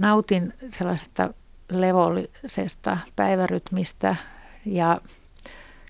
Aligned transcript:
nautin 0.00 0.54
sellaisesta 0.68 1.34
levollisesta 1.70 2.98
päivärytmistä 3.16 4.16
ja 4.66 5.00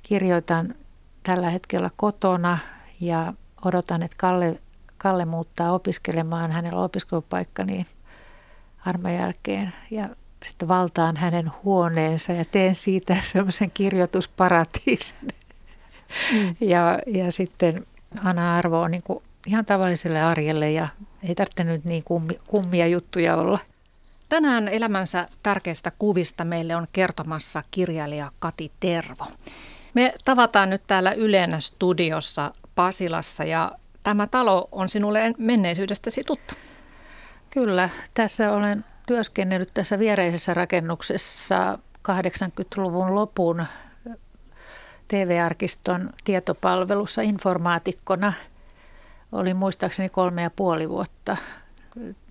kirjoitan 0.02 0.74
tällä 1.22 1.50
hetkellä 1.50 1.90
kotona 1.96 2.58
ja 3.00 3.32
odotan, 3.64 4.02
että 4.02 4.16
Kalle, 4.18 4.60
Kalle 4.98 5.24
muuttaa 5.24 5.72
opiskelemaan. 5.72 6.52
Hänellä 6.52 6.78
on 6.78 6.84
opiskelupaikka 6.84 7.64
niin 7.64 7.86
armeijan 8.86 9.22
jälkeen 9.22 9.72
ja 9.90 10.08
sitten 10.44 10.68
valtaan 10.68 11.16
hänen 11.16 11.50
huoneensa 11.64 12.32
ja 12.32 12.44
teen 12.44 12.74
siitä 12.74 13.16
semmoisen 13.32 13.70
kirjoitusparatiisin. 13.70 15.28
Mm. 16.32 16.56
Ja, 16.60 16.98
ja 17.06 17.32
sitten 17.32 17.86
Anna 18.24 18.56
Arvo 18.56 18.80
on 18.80 18.90
niin 18.90 19.02
kuin 19.02 19.22
ihan 19.46 19.64
tavalliselle 19.64 20.22
arjelle 20.22 20.70
ja 20.70 20.88
ei 21.28 21.34
tarvitse 21.34 21.64
nyt 21.64 21.84
niin 21.84 22.04
kummi, 22.04 22.38
kummia 22.46 22.86
juttuja 22.86 23.36
olla. 23.36 23.58
Tänään 24.30 24.68
elämänsä 24.68 25.28
tärkeistä 25.42 25.92
kuvista 25.98 26.44
meille 26.44 26.76
on 26.76 26.86
kertomassa 26.92 27.62
kirjailija 27.70 28.30
Kati 28.38 28.72
Tervo. 28.80 29.26
Me 29.94 30.12
tavataan 30.24 30.70
nyt 30.70 30.82
täällä 30.86 31.12
Ylen 31.12 31.62
studiossa 31.62 32.52
Pasilassa 32.74 33.44
ja 33.44 33.72
tämä 34.02 34.26
talo 34.26 34.68
on 34.72 34.88
sinulle 34.88 35.34
menneisyydestäsi 35.38 36.24
tuttu. 36.24 36.54
Kyllä, 37.50 37.88
tässä 38.14 38.52
olen 38.52 38.84
työskennellyt 39.06 39.74
tässä 39.74 39.98
viereisessä 39.98 40.54
rakennuksessa 40.54 41.78
80-luvun 42.08 43.14
lopun 43.14 43.64
TV-arkiston 45.08 46.10
tietopalvelussa 46.24 47.22
informaatikkona. 47.22 48.32
Oli 49.32 49.54
muistaakseni 49.54 50.08
kolme 50.08 50.42
ja 50.42 50.50
puoli 50.50 50.88
vuotta 50.88 51.36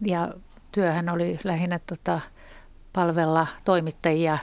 ja 0.06 0.34
työhän 0.72 1.10
oli 1.10 1.40
lähinnä 1.44 1.80
tota, 1.88 2.20
palvella 2.94 3.48
toimittajia 3.66 4.38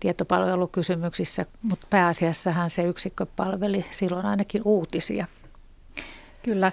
tietopalvelukysymyksissä, 0.00 1.46
mutta 1.62 1.86
pääasiassahan 1.90 2.70
se 2.70 2.82
yksikkö 2.82 3.26
palveli 3.36 3.84
silloin 3.90 4.26
ainakin 4.26 4.62
uutisia. 4.64 5.26
Kyllä. 6.42 6.72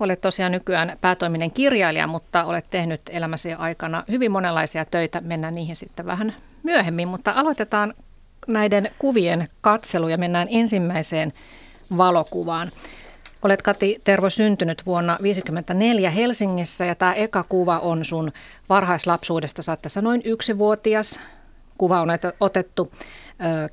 Olet 0.00 0.20
tosiaan 0.20 0.52
nykyään 0.52 0.96
päätoiminen 1.00 1.50
kirjailija, 1.50 2.06
mutta 2.06 2.44
olet 2.44 2.70
tehnyt 2.70 3.00
elämäsi 3.10 3.54
aikana 3.54 4.04
hyvin 4.10 4.32
monenlaisia 4.32 4.84
töitä. 4.84 5.20
Mennään 5.20 5.54
niihin 5.54 5.76
sitten 5.76 6.06
vähän 6.06 6.34
myöhemmin, 6.62 7.08
mutta 7.08 7.32
aloitetaan 7.36 7.94
näiden 8.46 8.90
kuvien 8.98 9.48
katselu 9.60 10.08
ja 10.08 10.18
mennään 10.18 10.48
ensimmäiseen 10.50 11.32
valokuvaan. 11.96 12.70
Olet 13.46 13.62
Kati 13.62 14.00
Tervo 14.04 14.30
syntynyt 14.30 14.86
vuonna 14.86 15.12
1954 15.12 16.10
Helsingissä 16.10 16.84
ja 16.84 16.94
tämä 16.94 17.14
eka 17.14 17.44
kuva 17.48 17.78
on 17.78 18.04
sun 18.04 18.32
varhaislapsuudesta. 18.68 19.62
Sä 19.62 19.76
tässä 19.76 20.02
noin 20.02 20.22
yksivuotias. 20.24 21.20
Kuva 21.78 22.00
on 22.00 22.08
otettu 22.40 22.92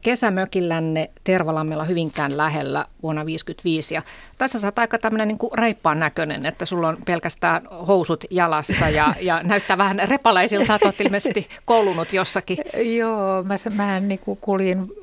kesämökillänne 0.01 1.09
Tervalammella 1.23 1.83
Hyvinkään 1.83 2.37
lähellä 2.37 2.85
vuonna 3.03 3.21
1955. 3.21 3.95
Ja 3.95 4.01
tässä 4.37 4.59
sä 4.59 4.67
oot 4.67 4.79
aika 4.79 4.97
tämmöinen 4.97 5.27
niin 5.27 5.37
reippaan 5.53 5.99
näköinen, 5.99 6.45
että 6.45 6.65
sulla 6.65 6.87
on 6.87 6.97
pelkästään 7.05 7.67
housut 7.87 8.25
jalassa 8.29 8.89
ja, 8.89 9.13
ja 9.21 9.43
näyttää 9.43 9.77
vähän 9.77 10.01
repalaisilta, 10.05 10.75
että 10.75 10.87
oot 10.87 11.01
ilmeisesti 11.01 11.47
koulunut 11.65 12.13
jossakin. 12.13 12.57
Joo, 12.97 13.43
mä, 13.43 13.55
mä 13.77 13.99
niin 13.99 14.19
kuljin 14.41 14.93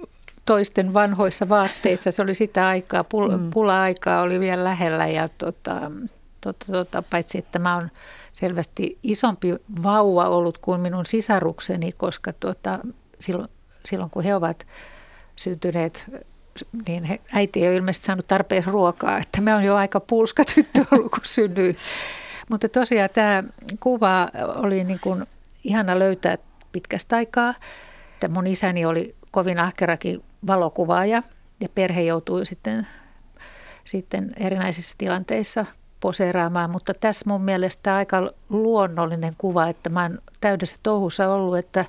toisten 0.45 0.95
vanhoissa 0.95 1.49
vaatteissa. 1.49 2.11
Se 2.11 2.23
oli 2.23 2.35
sitä 2.35 2.69
aikaa, 2.69 3.05
pula, 3.05 3.37
mm. 3.37 3.51
pula-aikaa 3.51 4.23
oli 4.23 4.41
vielä 4.41 4.65
lähellä 4.65 5.07
ja 5.07 5.29
tota, 5.29 5.91
tota, 6.41 6.67
tota, 6.73 7.03
paitsi 7.03 7.39
että 7.39 7.59
mä 7.59 7.75
oon 7.75 7.91
selvästi 8.33 8.99
isompi 9.03 9.55
vauva 9.83 10.29
ollut 10.29 10.59
kuin 10.59 10.81
minun 10.81 11.07
sisarukseni, 11.07 11.93
koska 11.93 12.33
tuota, 12.33 12.79
silloin, 13.21 13.49
silloin 13.85 14.11
kun 14.11 14.25
he 14.25 14.35
ovat 14.35 14.67
syntyneet, 15.37 16.07
niin 16.89 17.05
he, 17.05 17.21
äiti 17.33 17.61
ei 17.61 17.69
ole 17.69 17.77
ilmeisesti 17.77 18.07
saanut 18.07 18.27
tarpeeksi 18.27 18.71
ruokaa, 18.71 19.19
että 19.19 19.41
mä 19.41 19.55
oon 19.55 19.65
jo 19.65 19.77
aika 19.77 20.01
pulska 20.01 20.45
tyttö 20.55 20.85
ollut, 20.93 21.11
kun 21.11 21.21
synnyin. 21.25 21.77
Mutta 22.51 22.69
tosiaan 22.69 23.11
tämä 23.13 23.45
kuva 23.81 24.29
oli 24.57 24.85
niin 24.85 25.01
kuin 25.01 25.27
ihana 25.65 25.99
löytää 25.99 26.39
pitkästä 26.73 27.17
aikaa. 27.17 27.55
Että 28.15 28.29
mun 28.29 28.47
isäni 28.47 28.85
oli 28.85 29.17
kovin 29.31 29.59
ahkerakin 29.59 30.23
valokuvaaja 30.47 31.23
ja 31.61 31.69
perhe 31.75 32.03
joutui 32.03 32.47
sitten, 32.47 32.87
sitten 33.85 34.33
erinäisissä 34.37 34.95
tilanteissa 34.99 35.67
poseeraamaan, 36.01 36.71
mutta 36.71 36.95
tässä 36.95 37.25
mun 37.29 37.43
mielestä 37.43 37.95
aika 37.97 38.31
luonnollinen 38.49 39.35
kuva, 39.39 39.69
että 39.69 39.91
mä 39.91 40.03
oon 40.03 40.19
täydessä 40.41 40.77
touhussa 40.83 41.33
ollut, 41.35 41.59
että 41.59 41.85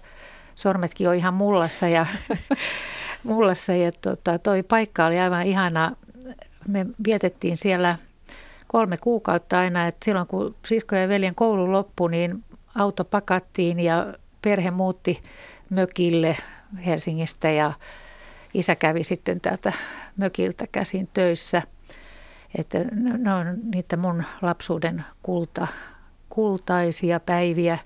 sormetkin 0.56 1.10
on 1.10 1.16
ihan 1.16 1.34
mullassa 1.34 1.88
ja, 1.88 2.06
mullassa 3.24 3.74
ja 3.74 3.92
tota, 3.92 4.40
toi 4.40 4.64
paikka 4.64 5.06
oli 5.06 5.20
aivan 5.20 5.44
ihana. 5.44 5.96
Me 6.68 6.86
vietettiin 7.06 7.58
siellä 7.58 7.96
kolme 8.68 8.98
kuukautta 8.98 9.60
aina, 9.60 9.88
että 9.88 10.06
silloin 10.06 10.28
kun 10.28 10.56
sisko 10.68 10.96
ja 10.96 11.08
veljen 11.08 11.36
koulu 11.36 11.72
loppui, 11.72 12.12
niin 12.12 12.44
auto 12.76 13.06
pakattiin 13.06 13.80
ja 13.80 14.14
perhe 14.42 14.72
muutti 14.72 15.22
mökille 15.70 16.38
Helsingistä 16.86 17.50
ja 17.50 17.74
isä 18.54 18.76
kävi 18.76 19.04
sitten 19.04 19.42
täältä 19.42 19.74
mökiltä 20.18 20.68
käsin 20.72 21.10
töissä. 21.14 21.62
Että 22.58 22.80
ne 23.18 23.34
on 23.34 23.46
niitä 23.64 23.98
mun 23.98 24.24
lapsuuden 24.42 25.06
kulta, 25.24 25.68
kultaisia 26.30 27.20
päiviä 27.20 27.78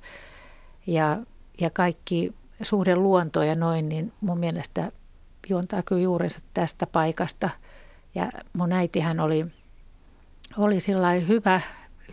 ja, 0.88 1.18
ja 1.62 1.70
kaikki 1.70 2.34
suhde 2.62 2.96
luonto 2.96 3.44
ja 3.44 3.56
noin, 3.56 3.90
niin 3.90 4.14
mun 4.22 4.40
mielestä 4.40 4.92
juontaa 5.50 5.84
kyllä 5.84 6.02
juurensa 6.02 6.40
tästä 6.54 6.88
paikasta. 6.88 7.50
Ja 8.16 8.30
mun 8.54 8.72
äitihän 8.72 9.20
oli, 9.20 9.46
oli 10.58 10.80
sillä 10.80 11.12
hyvä, 11.12 11.62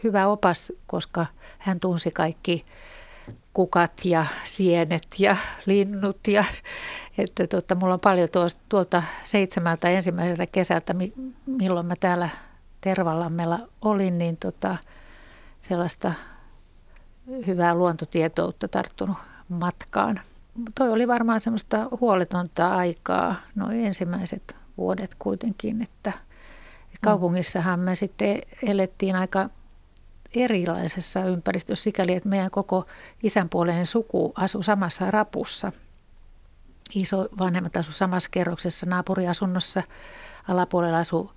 hyvä 0.04 0.26
opas, 0.26 0.72
koska 0.86 1.26
hän 1.58 1.80
tunsi 1.80 2.10
kaikki 2.10 2.62
kukat 3.54 3.92
ja 4.04 4.26
sienet 4.44 5.06
ja 5.18 5.36
linnut. 5.66 6.18
Ja, 6.28 6.44
että 7.18 7.46
tota, 7.46 7.74
mulla 7.74 7.94
on 7.94 8.00
paljon 8.00 8.28
tuolta 8.68 9.02
seitsemältä 9.24 9.90
ensimmäiseltä 9.90 10.46
kesältä, 10.46 10.94
milloin 11.46 11.86
mä 11.86 11.94
täällä 12.00 12.28
Tervalammella 12.80 13.58
olin, 13.82 14.18
niin 14.18 14.36
tota, 14.36 14.76
sellaista 15.60 16.12
hyvää 17.46 17.74
luontotietoutta 17.74 18.68
tarttunut 18.68 19.16
matkaan. 19.48 20.20
Toi 20.78 20.90
oli 20.90 21.08
varmaan 21.08 21.40
semmoista 21.40 21.88
huoletonta 22.00 22.76
aikaa, 22.76 23.34
noin 23.54 23.84
ensimmäiset 23.84 24.56
vuodet 24.78 25.14
kuitenkin, 25.18 25.82
että, 25.82 26.12
että 26.84 26.98
kaupungissahan 27.00 27.80
me 27.80 27.94
sitten 27.94 28.38
elettiin 28.62 29.16
aika 29.16 29.50
erilaisessa 30.34 31.24
ympäristössä 31.24 31.82
sikäli, 31.82 32.12
että 32.12 32.28
meidän 32.28 32.50
koko 32.50 32.86
isänpuoleinen 33.22 33.86
suku 33.86 34.32
asui 34.36 34.64
samassa 34.64 35.10
rapussa. 35.10 35.72
Iso 36.94 37.28
vanhemmat 37.38 37.76
asu 37.76 37.92
samassa 37.92 38.30
kerroksessa 38.32 38.86
naapuriasunnossa. 38.86 39.82
Alapuolella 40.48 40.98
asui 40.98 41.30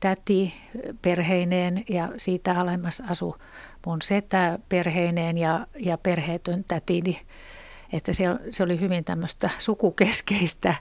täti 0.00 0.54
perheineen 1.02 1.84
ja 1.88 2.08
siitä 2.18 2.60
alemmas 2.60 3.02
asu 3.08 3.36
mun 3.86 4.02
setä 4.02 4.58
perheineen 4.68 5.38
ja, 5.38 5.66
ja 5.76 5.98
perheetön 5.98 6.64
tätini. 6.64 7.20
Että 7.92 8.12
se, 8.12 8.24
se 8.50 8.62
oli 8.62 8.80
hyvin 8.80 9.04
tämmöistä 9.04 9.50
sukukeskeistä, 9.58 10.74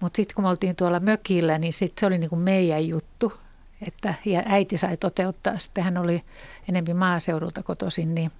mutta 0.00 0.16
sitten 0.16 0.34
kun 0.34 0.44
me 0.44 0.48
oltiin 0.48 0.76
tuolla 0.76 1.00
mökillä, 1.00 1.58
niin 1.58 1.72
sit 1.72 1.92
se 1.98 2.06
oli 2.06 2.18
niin 2.18 2.30
kuin 2.30 2.42
meidän 2.42 2.88
juttu. 2.88 3.32
Että, 3.86 4.14
ja 4.24 4.42
äiti 4.46 4.76
sai 4.76 4.96
toteuttaa, 4.96 5.58
sitten 5.58 5.84
hän 5.84 5.98
oli 5.98 6.24
enemmän 6.68 6.96
maaseudulta 6.96 7.62
kotoisin, 7.62 8.14
niin 8.14 8.32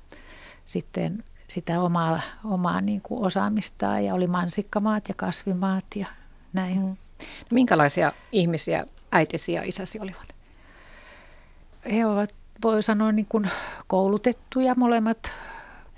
sitten 0.64 1.25
sitä 1.48 1.80
omaa, 1.80 2.20
omaa 2.44 2.80
niin 2.80 3.02
kuin 3.02 3.26
osaamistaan 3.26 4.05
ja 4.05 4.14
oli 4.14 4.26
mansikkamaat 4.26 5.08
ja 5.08 5.14
kasvimaat 5.14 5.84
ja 5.96 6.06
näin. 6.52 6.78
Mm. 6.78 6.87
No, 6.88 6.96
minkälaisia 7.50 8.12
ihmisiä 8.32 8.87
äitisi 9.12 9.52
ja 9.52 9.62
isäsi 9.62 10.00
olivat? 10.00 10.37
He 11.93 12.06
ovat, 12.06 12.34
voi 12.62 12.82
sanoa, 12.82 13.12
niin 13.12 13.26
kuin 13.28 13.50
koulutettuja 13.87 14.75
molemmat. 14.75 15.32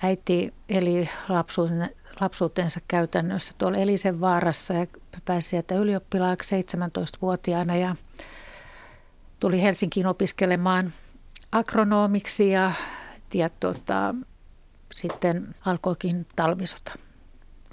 Äiti 0.03 0.55
eli 0.69 1.09
lapsuuden, 1.29 1.91
lapsuutensa 2.21 2.81
käytännössä 2.89 3.53
tuolla 3.59 3.79
Elisen 3.79 4.21
vaarassa 4.21 4.75
ja 4.75 4.87
pääsi 5.25 5.49
sieltä 5.49 5.75
ylioppilaaksi 5.75 6.61
17-vuotiaana 6.61 7.77
ja 7.77 7.97
tuli 9.45 9.63
Helsinkiin 9.63 10.07
opiskelemaan 10.07 10.93
agronomiksi 11.53 12.51
ja, 12.51 12.73
ja 13.35 13.49
tota, 13.61 14.15
sitten 14.95 15.55
alkoikin 15.67 16.27
talvisota. 16.37 16.93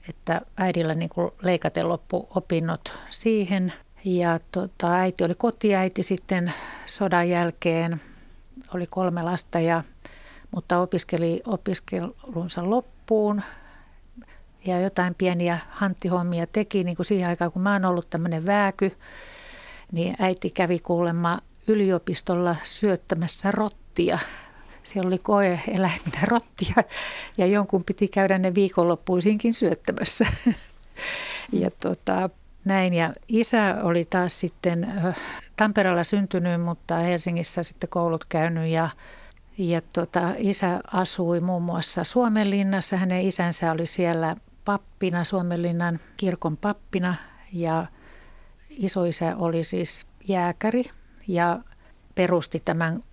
Että 0.09 0.41
äidillä 0.57 0.95
niin 0.95 1.09
kuin 1.09 1.31
leikaten 1.41 1.89
loppu 1.89 2.27
opinnot 2.35 2.93
siihen. 3.09 3.73
Ja 4.05 4.39
tota, 4.51 4.93
äiti 4.93 5.23
oli 5.23 5.35
kotiäiti 5.35 6.03
sitten 6.03 6.53
sodan 6.85 7.29
jälkeen, 7.29 8.01
oli 8.73 8.87
kolme 8.87 9.23
lasta 9.23 9.59
ja 9.59 9.83
mutta 10.55 10.79
opiskeli 10.79 11.41
opiskelunsa 11.45 12.69
loppuun. 12.69 13.41
Ja 14.65 14.79
jotain 14.79 15.15
pieniä 15.15 15.57
hanttihommia 15.69 16.47
teki, 16.47 16.83
niin 16.83 16.95
kuin 16.95 17.05
siihen 17.05 17.29
aikaan, 17.29 17.51
kun 17.51 17.61
mä 17.61 17.73
oon 17.73 17.85
ollut 17.85 18.09
tämmöinen 18.09 18.45
vääky, 18.45 18.97
niin 19.91 20.15
äiti 20.19 20.49
kävi 20.49 20.79
kuulemma 20.79 21.39
yliopistolla 21.71 22.55
syöttämässä 22.63 23.51
rottia. 23.51 24.19
Siellä 24.83 25.07
oli 25.07 25.17
koe 25.17 25.59
eläiminä 25.67 26.19
rottia 26.31 26.83
ja 27.37 27.45
jonkun 27.45 27.83
piti 27.83 28.07
käydä 28.07 28.37
ne 28.37 28.55
viikonloppuisinkin 28.55 29.53
syöttämässä. 29.53 30.25
Ja 31.51 31.71
tota, 31.71 32.29
näin. 32.65 32.93
Ja 32.93 33.13
isä 33.27 33.77
oli 33.83 34.05
taas 34.05 34.39
sitten 34.39 34.93
Tampereella 35.55 36.03
syntynyt, 36.03 36.61
mutta 36.61 36.95
Helsingissä 36.95 37.63
sitten 37.63 37.89
koulut 37.89 38.25
käynyt 38.25 38.69
ja 38.69 38.89
ja 39.57 39.81
tota, 39.93 40.33
isä 40.37 40.79
asui 40.93 41.39
muun 41.39 41.63
muassa 41.63 42.03
Suomenlinnassa. 42.03 42.97
Hänen 42.97 43.25
isänsä 43.25 43.71
oli 43.71 43.85
siellä 43.85 44.35
pappina, 44.65 45.23
Suomenlinnan 45.23 45.99
kirkon 46.17 46.57
pappina 46.57 47.15
ja 47.53 47.85
isoisä 48.69 49.35
oli 49.37 49.63
siis 49.63 50.05
jääkäri 50.27 50.83
ja 51.33 51.59
perusti 52.15 52.61
tämän 52.65 53.03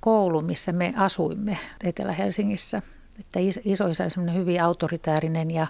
koulun, 0.00 0.44
missä 0.44 0.72
me 0.72 0.94
asuimme 0.96 1.58
Etelä-Helsingissä. 1.84 2.82
Että 3.20 3.38
isoisä 3.64 4.04
oli 4.22 4.34
hyvin 4.34 4.62
autoritäärinen 4.62 5.50
ja 5.50 5.66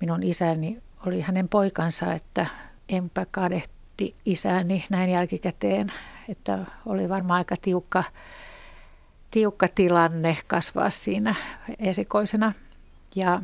minun 0.00 0.22
isäni 0.22 0.82
oli 1.06 1.20
hänen 1.20 1.48
poikansa, 1.48 2.12
että 2.12 2.46
enpä 2.88 3.26
kadehti 3.30 4.14
isäni 4.26 4.84
näin 4.90 5.10
jälkikäteen, 5.10 5.92
että 6.28 6.58
oli 6.86 7.08
varmaan 7.08 7.38
aika 7.38 7.54
tiukka, 7.62 8.04
tiukka 9.30 9.68
tilanne 9.74 10.36
kasvaa 10.46 10.90
siinä 10.90 11.34
esikoisena. 11.78 12.52
Ja 13.14 13.42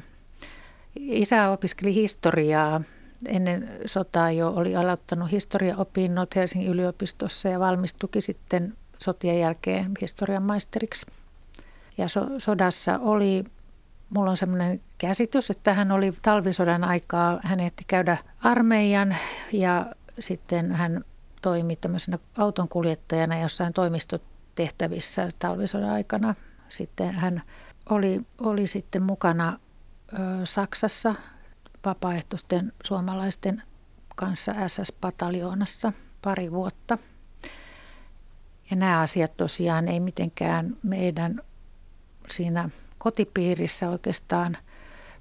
isä 0.97 1.51
opiskeli 1.51 1.95
historiaa. 1.95 2.81
Ennen 3.29 3.69
sotaa 3.87 4.31
jo 4.31 4.49
oli 4.49 4.77
aloittanut 4.77 5.31
historiaopinnot 5.31 6.37
Helsingin 6.37 6.71
yliopistossa 6.71 7.49
ja 7.49 7.61
valmistuki 7.61 8.21
sitten 8.21 8.75
sotien 8.99 9.41
jälkeen 9.41 9.93
historian 10.01 10.43
maisteriksi. 10.43 11.07
Ja 11.99 12.09
so, 12.09 12.27
sodassa 12.39 12.99
oli 12.99 13.45
mulla 14.15 14.31
on 14.31 14.37
semmoinen 14.37 14.81
käsitys, 14.99 15.51
että 15.51 15.75
hän 15.75 15.93
oli 15.93 16.13
talvisodan 16.23 16.85
aikaa, 16.85 17.41
hän 17.43 17.61
ehti 17.61 17.85
käydä 17.87 18.17
armeijan 18.43 19.17
ja 19.53 19.87
sitten 20.19 20.73
hän 20.73 21.05
toimi 21.43 21.77
tämmöisenä 21.77 22.19
autonkuljettajana 22.39 23.41
jossain 23.41 23.73
toimistotehtävissä 23.73 25.29
talvisodan 25.39 25.91
aikana. 25.91 26.35
Sitten 26.69 27.11
hän 27.11 27.43
oli, 27.91 28.21
oli 28.41 28.67
sitten 28.67 29.03
mukana 29.03 29.59
ö, 30.13 30.17
Saksassa 30.45 31.15
vapaaehtoisten 31.85 32.73
suomalaisten 32.85 33.63
kanssa 34.17 34.53
SS-pataljoonassa 34.53 35.93
pari 36.23 36.53
vuotta. 36.53 36.99
Ja 38.71 38.77
nämä 38.77 39.01
asiat 39.01 39.37
tosiaan 39.37 39.89
ei 39.89 40.01
mitenkään 40.01 40.77
meidän 40.83 41.41
siinä 42.31 42.69
kotipiirissä 42.99 43.91
oikeastaan 43.91 44.57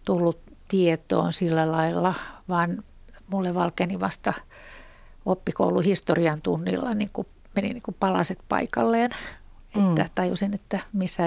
tullut 0.05 0.41
tietoon 0.69 1.33
sillä 1.33 1.71
lailla, 1.71 2.13
vaan 2.49 2.83
mulle 3.27 3.53
valkeni 3.53 3.99
vasta 3.99 4.33
oppikouluhistorian 5.25 6.41
tunnilla 6.41 6.93
niin 6.93 7.09
kuin 7.13 7.27
meni 7.55 7.73
niin 7.73 7.83
kuin 7.83 7.95
palaset 7.99 8.39
paikalleen. 8.49 9.11
Mm. 9.75 9.89
Että 9.89 10.05
tajusin, 10.15 10.55
että 10.55 10.79
missä, 10.93 11.23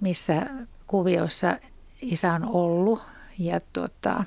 missä 0.00 0.46
kuvioissa 0.86 1.56
isä 2.02 2.32
on 2.32 2.44
ollut. 2.44 3.11
Ja 3.38 3.60
tuota, 3.72 4.24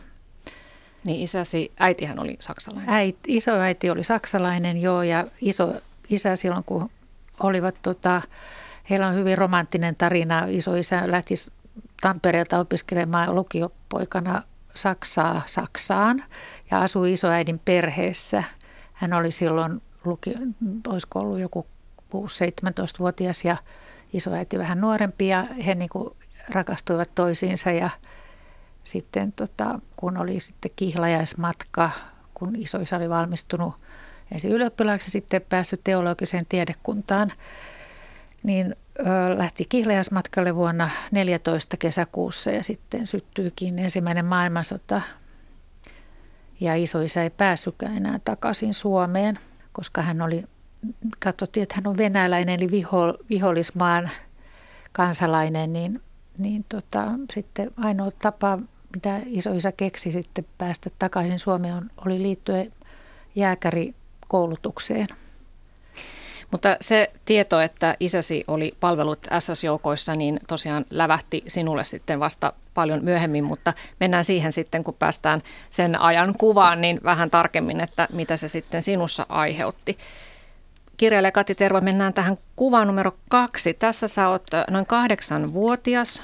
niin 1.03 1.21
isäsi, 1.21 1.71
äitihän 1.79 2.19
oli 2.19 2.37
saksalainen. 2.39 2.93
Äit, 2.93 3.17
iso 3.27 3.51
äiti 3.51 3.89
oli 3.89 4.03
saksalainen, 4.03 4.81
joo, 4.81 5.03
ja 5.03 5.27
iso 5.41 5.73
isä 6.09 6.35
silloin, 6.35 6.63
kun 6.63 6.89
olivat 7.39 7.75
tota, 7.81 8.21
Heillä 8.89 9.07
on 9.07 9.15
hyvin 9.15 9.37
romanttinen 9.37 9.95
tarina. 9.95 10.45
Isoisä 10.47 11.11
lähti 11.11 11.33
Tampereelta 12.01 12.59
opiskelemaan 12.59 13.35
lukiopoikana 13.35 14.43
Saksaa 14.73 15.41
Saksaan 15.45 16.23
ja 16.71 16.81
asui 16.81 17.13
isoäidin 17.13 17.59
perheessä. 17.65 18.43
Hän 18.93 19.13
oli 19.13 19.31
silloin, 19.31 19.81
luki, 20.05 20.33
olisiko 20.87 21.19
ollut 21.19 21.39
joku 21.39 21.67
6-17-vuotias 22.15 23.45
ja 23.45 23.57
isoäiti 24.13 24.59
vähän 24.59 24.81
nuorempi 24.81 25.27
ja 25.27 25.43
he 25.65 25.75
niin 25.75 25.89
kuin 25.89 26.15
rakastuivat 26.49 27.11
toisiinsa 27.15 27.71
ja 27.71 27.89
sitten 28.85 29.31
tota, 29.31 29.79
kun 29.95 30.21
oli 30.21 30.39
sitten 30.39 30.71
kihlajaismatka, 30.75 31.91
kun 32.33 32.55
isoisä 32.55 32.95
oli 32.95 33.09
valmistunut 33.09 33.73
ensin 34.31 34.51
ylioppilaaksi 34.51 35.11
sitten 35.11 35.41
päässyt 35.41 35.81
teologiseen 35.83 36.45
tiedekuntaan, 36.49 37.31
niin 38.43 38.75
lähti 39.37 39.65
kihlejäsmatkalle 39.69 40.55
vuonna 40.55 40.89
14 41.11 41.77
kesäkuussa 41.77 42.51
ja 42.51 42.63
sitten 42.63 43.07
syttyikin 43.07 43.79
ensimmäinen 43.79 44.25
maailmansota. 44.25 45.01
Ja 46.59 46.75
isoisä 46.75 47.23
ei 47.23 47.29
päässytkään 47.29 47.97
enää 47.97 48.19
takaisin 48.25 48.73
Suomeen, 48.73 49.37
koska 49.71 50.01
hän 50.01 50.21
oli, 50.21 50.43
katsottiin, 51.19 51.63
että 51.63 51.75
hän 51.75 51.87
on 51.87 51.97
venäläinen 51.97 52.59
eli 52.59 52.71
viho, 52.71 53.17
vihollismaan 53.29 54.09
kansalainen, 54.91 55.73
niin, 55.73 56.01
niin 56.37 56.65
tota, 56.69 57.11
sitten 57.33 57.71
ainoa 57.77 58.11
tapa, 58.11 58.59
mitä 58.95 59.19
isoisä 59.25 59.71
keksi 59.71 60.11
sitten 60.11 60.45
päästä 60.57 60.89
takaisin 60.99 61.39
Suomeen, 61.39 61.91
oli 62.05 62.23
liittyä 62.23 62.65
jääkärikoulutukseen– 63.35 65.07
mutta 66.51 66.77
se 66.81 67.11
tieto, 67.25 67.61
että 67.61 67.95
isäsi 67.99 68.43
oli 68.47 68.73
palvelut 68.79 69.27
SS-joukoissa, 69.39 70.15
niin 70.15 70.39
tosiaan 70.47 70.85
lävähti 70.89 71.43
sinulle 71.47 71.83
sitten 71.83 72.19
vasta 72.19 72.53
paljon 72.73 73.03
myöhemmin, 73.03 73.43
mutta 73.43 73.73
mennään 73.99 74.25
siihen 74.25 74.51
sitten, 74.51 74.83
kun 74.83 74.93
päästään 74.93 75.41
sen 75.69 76.01
ajan 76.01 76.33
kuvaan, 76.37 76.81
niin 76.81 76.99
vähän 77.03 77.29
tarkemmin, 77.29 77.81
että 77.81 78.07
mitä 78.13 78.37
se 78.37 78.47
sitten 78.47 78.83
sinussa 78.83 79.25
aiheutti. 79.29 79.97
Kirjailija 80.97 81.31
Kati 81.31 81.55
Terva, 81.55 81.81
mennään 81.81 82.13
tähän 82.13 82.37
kuvaan 82.55 82.87
numero 82.87 83.11
kaksi. 83.29 83.73
Tässä 83.73 84.07
sä 84.07 84.29
oot 84.29 84.43
noin 84.69 84.85
kahdeksanvuotias, 84.85 86.23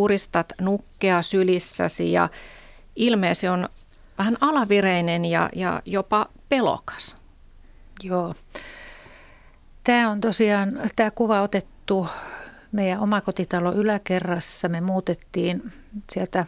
puristat 0.00 0.52
nukkea 0.60 1.22
sylissäsi 1.22 2.12
ja 2.12 2.28
ilmeesi 2.96 3.48
on 3.48 3.68
vähän 4.18 4.36
alavireinen 4.40 5.24
ja, 5.24 5.50
ja 5.56 5.82
jopa 5.84 6.26
pelokas. 6.48 7.16
Joo. 8.02 8.34
Tämä 9.84 10.10
on 10.10 10.20
tosiaan, 10.20 10.80
tämä 10.96 11.10
kuva 11.10 11.40
otettu 11.40 12.06
meidän 12.72 13.00
omakotitalo 13.00 13.72
yläkerrassa. 13.72 14.68
Me 14.68 14.80
muutettiin 14.80 15.72
sieltä 16.12 16.46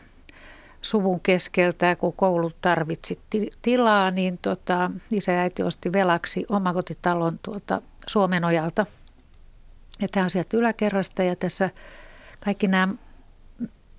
suvun 0.82 1.20
keskeltä, 1.20 1.96
kun 1.96 2.12
koulu 2.12 2.50
tarvitsi 2.60 3.20
tilaa, 3.62 4.10
niin 4.10 4.38
tota, 4.42 4.90
isä 5.10 5.32
ja 5.32 5.40
äiti 5.40 5.62
osti 5.62 5.92
velaksi 5.92 6.46
omakotitalon 6.48 7.38
tuolta 7.42 7.82
Suomenojalta. 8.06 8.86
Ja 10.00 10.08
tämä 10.08 10.24
on 10.24 10.30
sieltä 10.30 10.56
yläkerrasta 10.56 11.22
ja 11.22 11.36
tässä 11.36 11.70
kaikki 12.44 12.68
nämä 12.68 12.94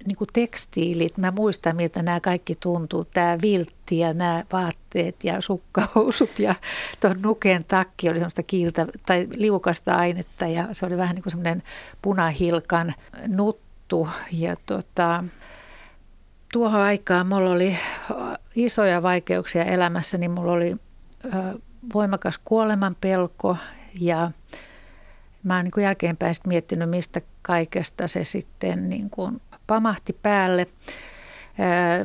niin 0.07 0.17
kuin 0.17 0.27
tekstiilit, 0.33 1.17
mä 1.17 1.31
muistan 1.31 1.75
miltä 1.75 2.03
nämä 2.03 2.19
kaikki 2.19 2.55
tuntuu, 2.60 3.05
tämä 3.05 3.38
viltti 3.41 4.00
ja 4.00 4.13
nämä 4.13 4.43
vaatteet 4.51 5.24
ja 5.24 5.41
sukkahousut 5.41 6.39
ja 6.39 6.55
tuon 7.00 7.22
nuken 7.22 7.63
takki 7.63 8.10
oli 8.10 8.17
semmoista 8.17 8.43
kiiltä 8.43 8.88
tai 9.05 9.27
liukasta 9.36 9.95
ainetta 9.95 10.48
ja 10.48 10.67
se 10.72 10.86
oli 10.86 10.98
vähän 10.98 11.15
niin 11.15 11.24
kuin 11.24 11.31
semmoinen 11.31 11.63
punahilkan 12.01 12.93
nuttu. 13.27 14.10
Ja 14.31 14.55
tota, 14.65 15.24
tuohon 16.53 16.81
aikaan 16.81 17.27
mulla 17.27 17.51
oli 17.51 17.77
isoja 18.55 19.03
vaikeuksia 19.03 19.63
elämässä, 19.63 20.17
niin 20.17 20.31
mulla 20.31 20.51
oli 20.51 20.75
voimakas 21.93 22.39
kuoleman 22.45 22.95
pelko 23.01 23.57
ja 24.00 24.31
mä 25.43 25.55
oon 25.55 25.65
niin 25.65 25.83
jälkeenpäin 25.83 26.36
miettinyt, 26.48 26.89
mistä 26.89 27.22
kaikesta 27.41 28.07
se 28.07 28.24
sitten 28.24 28.89
niin 28.89 29.10
kuin 29.10 29.41
pamahti 29.67 30.13
päälle. 30.24 30.65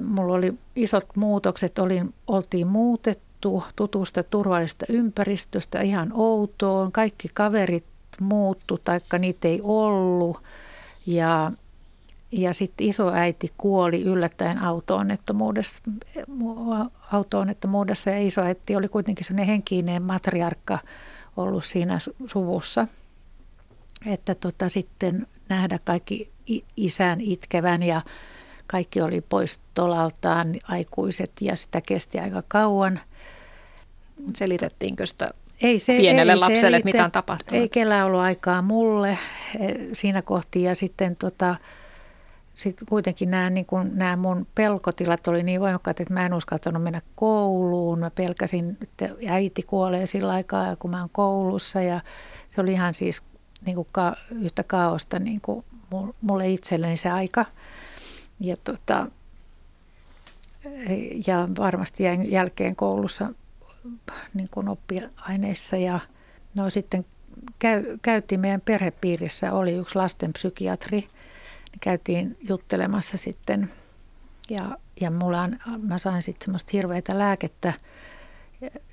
Mulla 0.00 0.34
oli 0.34 0.54
isot 0.76 1.16
muutokset, 1.16 1.78
oli, 1.78 2.02
oltiin 2.26 2.66
muutettu 2.66 3.64
tutusta 3.76 4.22
turvallista 4.22 4.86
ympäristöstä 4.88 5.80
ihan 5.80 6.10
outoon. 6.14 6.92
Kaikki 6.92 7.28
kaverit 7.34 7.84
muuttu, 8.20 8.78
taikka 8.84 9.18
niitä 9.18 9.48
ei 9.48 9.60
ollut. 9.62 10.42
Ja, 11.06 11.52
ja 12.32 12.54
sitten 12.54 12.86
isoäiti 12.86 13.52
kuoli 13.58 14.02
yllättäen 14.02 14.58
auto-onnettomuudessa, 14.58 15.82
auto-onnettomuudessa 17.12 18.10
ja 18.10 18.26
isoäiti 18.26 18.76
oli 18.76 18.88
kuitenkin 18.88 19.24
sellainen 19.24 19.46
henkinen 19.46 20.02
matriarkka 20.02 20.78
ollut 21.36 21.64
siinä 21.64 21.98
suvussa. 22.26 22.86
Että 24.06 24.34
tota, 24.34 24.68
sitten 24.68 25.26
nähdä 25.48 25.78
kaikki 25.84 26.30
isän 26.76 27.20
itkevän 27.20 27.82
ja 27.82 28.00
kaikki 28.66 29.00
oli 29.00 29.20
pois 29.20 29.60
tolaltaan, 29.74 30.54
aikuiset, 30.62 31.32
ja 31.40 31.56
sitä 31.56 31.80
kesti 31.80 32.18
aika 32.18 32.42
kauan. 32.48 33.00
Selitettiinkö 34.34 35.06
sitä 35.06 35.28
ei 35.62 35.78
se, 35.78 35.96
pienelle 35.96 36.32
ei 36.32 36.38
lapselle, 36.38 36.76
että 36.76 36.84
mitä 36.84 37.04
on 37.04 37.10
tapahtunut? 37.10 37.62
Ei 37.62 37.68
kellään 37.68 38.06
ollut 38.06 38.20
aikaa 38.20 38.62
mulle 38.62 39.10
eh, 39.10 39.76
siinä 39.92 40.22
kohti 40.22 40.62
ja 40.62 40.74
sitten 40.74 41.16
tota, 41.16 41.54
sitten 42.54 42.88
kuitenkin 42.88 43.30
nämä, 43.30 43.50
niin 43.50 43.66
kun, 43.66 43.90
nämä 43.94 44.16
mun 44.16 44.46
pelkotilat 44.54 45.28
oli 45.28 45.42
niin 45.42 45.60
voimakkaat, 45.60 46.00
että 46.00 46.14
mä 46.14 46.26
en 46.26 46.34
uskaltanut 46.34 46.82
mennä 46.82 47.00
kouluun. 47.14 47.98
Mä 47.98 48.10
pelkäsin, 48.10 48.78
että 48.82 49.08
äiti 49.28 49.62
kuolee 49.62 50.06
sillä 50.06 50.32
aikaa, 50.32 50.76
kun 50.76 50.90
mä 50.90 51.00
oon 51.00 51.10
koulussa 51.12 51.82
ja 51.82 52.00
se 52.50 52.60
oli 52.60 52.72
ihan 52.72 52.94
siis 52.94 53.22
niin 53.66 53.74
kuin 53.74 53.88
ka, 53.92 54.16
yhtä 54.30 54.62
kaosta 54.62 55.18
niin 55.18 55.40
kuin 55.40 55.64
mulle 56.20 56.48
itselleni 56.48 56.96
se 56.96 57.10
aika. 57.10 57.44
Ja, 58.40 58.56
tota, 58.56 59.06
ja 61.26 61.48
varmasti 61.58 62.02
jäin 62.02 62.30
jälkeen 62.30 62.76
koulussa 62.76 63.32
niin 64.34 64.48
kuin 64.50 64.68
oppiaineissa 64.68 65.76
ja 65.76 66.00
no 66.54 66.70
sitten 66.70 67.06
käy, 67.58 67.98
käytiin 68.02 68.40
meidän 68.40 68.60
perhepiirissä, 68.60 69.52
oli 69.52 69.72
yksi 69.72 69.96
lastenpsykiatri, 69.96 71.00
niin 71.00 71.80
käytiin 71.80 72.36
juttelemassa 72.40 73.16
sitten 73.16 73.70
ja, 74.50 74.78
ja 75.00 75.10
mulla 75.10 75.42
on, 75.42 75.58
mä 75.82 75.98
sain 75.98 76.22
sitten 76.22 76.44
semmoista 76.44 76.70
hirveitä 76.72 77.18
lääkettä, 77.18 77.72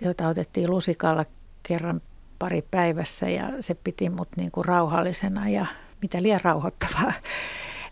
joita 0.02 0.28
otettiin 0.28 0.70
lusikalla 0.70 1.26
kerran 1.64 2.02
pari 2.40 2.62
päivässä 2.72 3.30
ja 3.30 3.52
se 3.60 3.74
piti 3.74 4.10
mut 4.10 4.30
niin 4.38 4.52
kuin 4.52 4.66
rauhallisena 4.66 5.50
ja 5.50 5.66
mitä 6.02 6.24
liian 6.24 6.42
rauhoittavaa. 6.44 7.14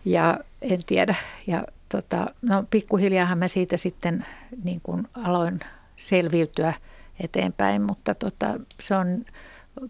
Ja 0.04 0.38
en 0.62 0.80
tiedä. 0.86 1.14
Ja 1.46 1.64
tota, 1.88 2.26
no 2.42 2.64
pikkuhiljaahan 2.70 3.38
mä 3.38 3.48
siitä 3.48 3.76
sitten 3.76 4.26
niin 4.64 4.80
kuin 4.82 5.08
aloin 5.14 5.60
selviytyä 5.96 6.72
eteenpäin, 7.20 7.82
mutta 7.82 8.14
tota, 8.14 8.54
se 8.80 8.96
on 8.96 9.24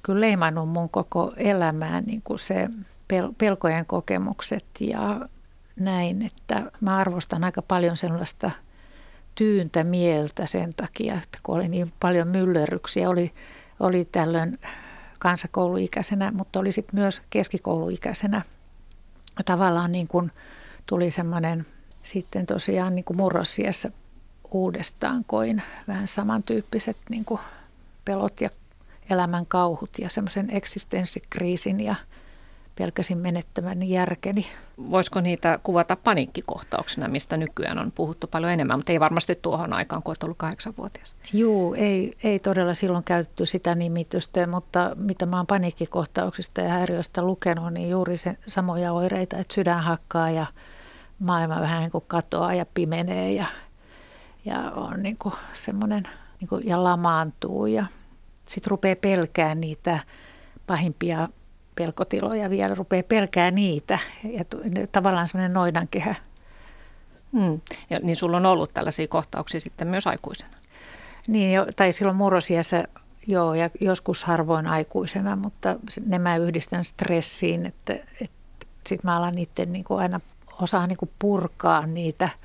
kyllä 0.02 0.20
leimannut 0.20 0.68
mun 0.68 0.88
koko 0.88 1.32
elämää 1.36 2.00
niin 2.00 2.22
kuin 2.22 2.38
se 2.38 2.68
pel- 3.12 3.34
pelkojen 3.38 3.86
kokemukset 3.86 4.64
ja 4.80 5.28
näin, 5.76 6.22
että 6.22 6.70
mä 6.80 6.96
arvostan 6.96 7.44
aika 7.44 7.62
paljon 7.62 7.96
sellaista 7.96 8.50
tyyntä 9.34 9.84
mieltä 9.84 10.46
sen 10.46 10.74
takia, 10.74 11.14
että 11.14 11.38
kun 11.42 11.56
oli 11.56 11.68
niin 11.68 11.92
paljon 12.00 12.28
myllerryksiä, 12.28 13.10
oli, 13.10 13.32
oli 13.80 14.04
tällöin 14.12 14.58
kansakouluikäisenä, 15.24 16.32
mutta 16.32 16.60
oli 16.60 16.72
sitten 16.72 17.00
myös 17.00 17.22
keskikouluikäisenä. 17.30 18.42
Tavallaan 19.44 19.92
niin 19.92 20.08
kuin 20.08 20.32
tuli 20.86 21.10
semmoinen 21.10 21.66
sitten 22.02 22.46
tosiaan 22.46 22.94
niin 22.94 23.04
kuin 23.04 23.16
murrosiässä 23.16 23.90
uudestaan 24.50 25.24
koin 25.24 25.62
vähän 25.88 26.08
samantyyppiset 26.08 26.96
niin 27.10 27.24
kuin 27.24 27.40
pelot 28.04 28.40
ja 28.40 28.48
elämän 29.10 29.46
kauhut 29.46 29.90
ja 29.98 30.10
semmoisen 30.10 30.56
eksistenssikriisin 30.56 31.80
ja 31.80 31.94
pelkäsin 32.78 33.18
menettämän 33.18 33.82
järkeni. 33.82 34.46
Voisiko 34.90 35.20
niitä 35.20 35.58
kuvata 35.62 35.96
paniikkikohtauksena, 35.96 37.08
mistä 37.08 37.36
nykyään 37.36 37.78
on 37.78 37.92
puhuttu 37.92 38.26
paljon 38.26 38.52
enemmän, 38.52 38.78
mutta 38.78 38.92
ei 38.92 39.00
varmasti 39.00 39.34
tuohon 39.42 39.72
aikaan, 39.72 40.02
kun 40.02 40.10
olet 40.10 40.22
ollut 40.22 40.38
kahdeksanvuotias? 40.38 41.16
Joo, 41.32 41.74
ei, 41.74 42.14
ei 42.24 42.38
todella 42.38 42.74
silloin 42.74 43.04
käytetty 43.04 43.46
sitä 43.46 43.74
nimitystä, 43.74 44.46
mutta 44.46 44.90
mitä 44.94 45.26
mä 45.26 45.36
oon 45.36 45.46
paniikkikohtauksista 45.46 46.60
ja 46.60 46.68
häiriöistä 46.68 47.22
lukenut, 47.22 47.72
niin 47.72 47.90
juuri 47.90 48.18
se 48.18 48.36
samoja 48.46 48.92
oireita, 48.92 49.36
että 49.38 49.54
sydän 49.54 49.80
hakkaa 49.80 50.30
ja 50.30 50.46
maailma 51.18 51.60
vähän 51.60 51.80
niin 51.80 51.90
kuin 51.90 52.04
katoaa 52.06 52.54
ja 52.54 52.66
pimenee 52.74 53.32
ja 53.32 53.46
ja 54.44 54.58
on 54.76 55.02
niin 55.02 55.16
kuin 55.18 55.34
semmoinen 55.52 56.02
niin 56.40 56.48
kuin, 56.48 56.66
ja 56.66 56.84
lamaantuu 56.84 57.66
ja 57.66 57.86
sitten 58.48 58.70
rupeaa 58.70 58.96
pelkää 58.96 59.54
niitä 59.54 59.98
pahimpia 60.66 61.28
pelkotiloja 61.74 62.50
vielä, 62.50 62.74
rupeaa 62.74 63.02
pelkää 63.02 63.50
niitä 63.50 63.98
ja 64.24 64.44
tavallaan 64.92 65.28
semmoinen 65.28 65.54
noidankehä. 65.54 66.14
Hmm. 67.32 67.60
Ja, 67.90 67.98
niin 67.98 68.16
sulla 68.16 68.36
on 68.36 68.46
ollut 68.46 68.74
tällaisia 68.74 69.08
kohtauksia 69.08 69.60
sitten 69.60 69.88
myös 69.88 70.06
aikuisena? 70.06 70.54
Niin, 71.28 71.52
jo, 71.52 71.66
tai 71.76 71.92
silloin 71.92 72.16
murrosiässä 72.16 72.84
joo, 73.26 73.54
ja 73.54 73.70
joskus 73.80 74.24
harvoin 74.24 74.66
aikuisena, 74.66 75.36
mutta 75.36 75.76
ne 76.06 76.18
mä 76.18 76.36
yhdistän 76.36 76.84
stressiin, 76.84 77.66
että, 77.66 77.92
että 77.92 78.66
sitten 78.86 79.10
mä 79.10 79.16
alan 79.16 79.34
niiden 79.34 79.72
niin 79.72 79.84
kuin 79.84 80.00
aina 80.00 80.20
osaa 80.62 80.86
niin 80.86 80.98
kuin 80.98 81.10
purkaa 81.18 81.86
niitä– 81.86 82.28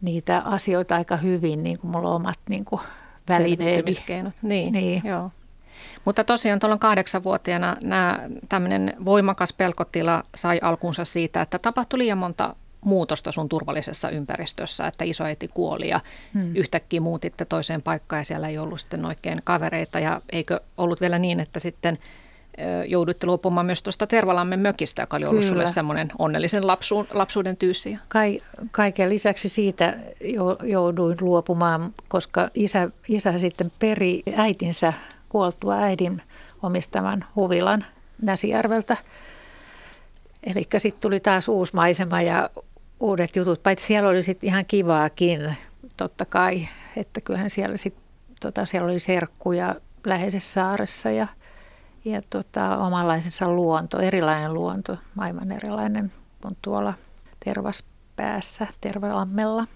niitä 0.00 0.42
asioita 0.44 0.96
aika 0.96 1.16
hyvin, 1.16 1.62
niin 1.62 1.78
kuin 1.80 1.90
mulla 1.90 2.08
on 2.08 2.16
omat 2.16 2.38
niin 2.48 2.64
kuin 2.64 2.80
välineeni. 3.28 3.92
Niin, 4.42 4.72
niin. 4.72 5.02
Joo. 5.04 5.30
Mutta 6.04 6.24
tosiaan 6.24 6.58
tuolla 6.58 6.78
kahdeksanvuotiaana 6.78 7.76
nämä, 7.80 8.20
tämmöinen 8.48 8.94
voimakas 9.04 9.52
pelkotila 9.52 10.22
sai 10.34 10.58
alkunsa 10.62 11.04
siitä, 11.04 11.42
että 11.42 11.58
tapahtui 11.58 11.98
liian 11.98 12.18
monta 12.18 12.54
muutosta 12.80 13.32
sun 13.32 13.48
turvallisessa 13.48 14.10
ympäristössä, 14.10 14.86
että 14.86 15.04
isoäiti 15.04 15.48
kuoli 15.48 15.88
ja 15.88 16.00
hmm. 16.34 16.56
yhtäkkiä 16.56 17.00
muutitte 17.00 17.44
toiseen 17.44 17.82
paikkaan 17.82 18.20
ja 18.20 18.24
siellä 18.24 18.48
ei 18.48 18.58
ollut 18.58 18.80
sitten 18.80 19.04
oikein 19.04 19.40
kavereita 19.44 20.00
ja 20.00 20.20
eikö 20.32 20.60
ollut 20.76 21.00
vielä 21.00 21.18
niin, 21.18 21.40
että 21.40 21.58
sitten 21.58 21.98
jouduitte 22.86 23.26
luopumaan 23.26 23.66
myös 23.66 23.82
tuosta 23.82 24.06
Tervalammen 24.06 24.60
mökistä, 24.60 25.02
joka 25.02 25.16
oli 25.16 25.24
ollut 25.24 25.40
Kyllä. 25.40 25.54
sulle 25.54 25.66
semmoinen 25.66 26.12
onnellisen 26.18 26.66
lapsu, 26.66 27.06
lapsuuden 27.12 27.56
tyysi. 27.56 27.98
Kai, 28.08 28.42
kaiken 28.70 29.08
lisäksi 29.08 29.48
siitä 29.48 29.94
jouduin 30.62 31.16
luopumaan, 31.20 31.94
koska 32.08 32.50
isä, 32.54 32.90
isä 33.08 33.38
sitten 33.38 33.72
peri 33.78 34.22
äitinsä 34.36 34.92
kuoltua 35.28 35.74
äidin 35.74 36.22
omistaman 36.62 37.24
huvilan 37.36 37.84
Näsijärveltä. 38.22 38.96
Eli 40.46 40.62
sitten 40.78 41.00
tuli 41.00 41.20
taas 41.20 41.48
uusi 41.48 41.74
maisema 41.74 42.22
ja 42.22 42.50
uudet 43.00 43.36
jutut, 43.36 43.62
paitsi 43.62 43.86
siellä 43.86 44.08
oli 44.08 44.22
sitten 44.22 44.48
ihan 44.48 44.64
kivaakin, 44.66 45.56
totta 45.96 46.24
kai, 46.24 46.68
että 46.96 47.20
kyllähän 47.20 47.50
siellä 47.50 47.76
sitten, 47.76 48.04
tota, 48.40 48.66
siellä 48.66 48.90
oli 48.90 48.98
serkkuja 48.98 49.74
läheisessä 50.04 50.52
saaressa 50.52 51.10
ja– 51.10 51.26
ja 52.06 52.20
tota, 52.30 52.78
omanlaisensa 52.78 53.48
luonto, 53.48 53.98
erilainen 53.98 54.54
luonto, 54.54 54.98
aivan 55.18 55.52
erilainen 55.52 56.12
kuin 56.42 56.56
tuolla 56.62 56.94
Tervaspäässä, 57.44 58.66
Tervalammella. 58.80 59.66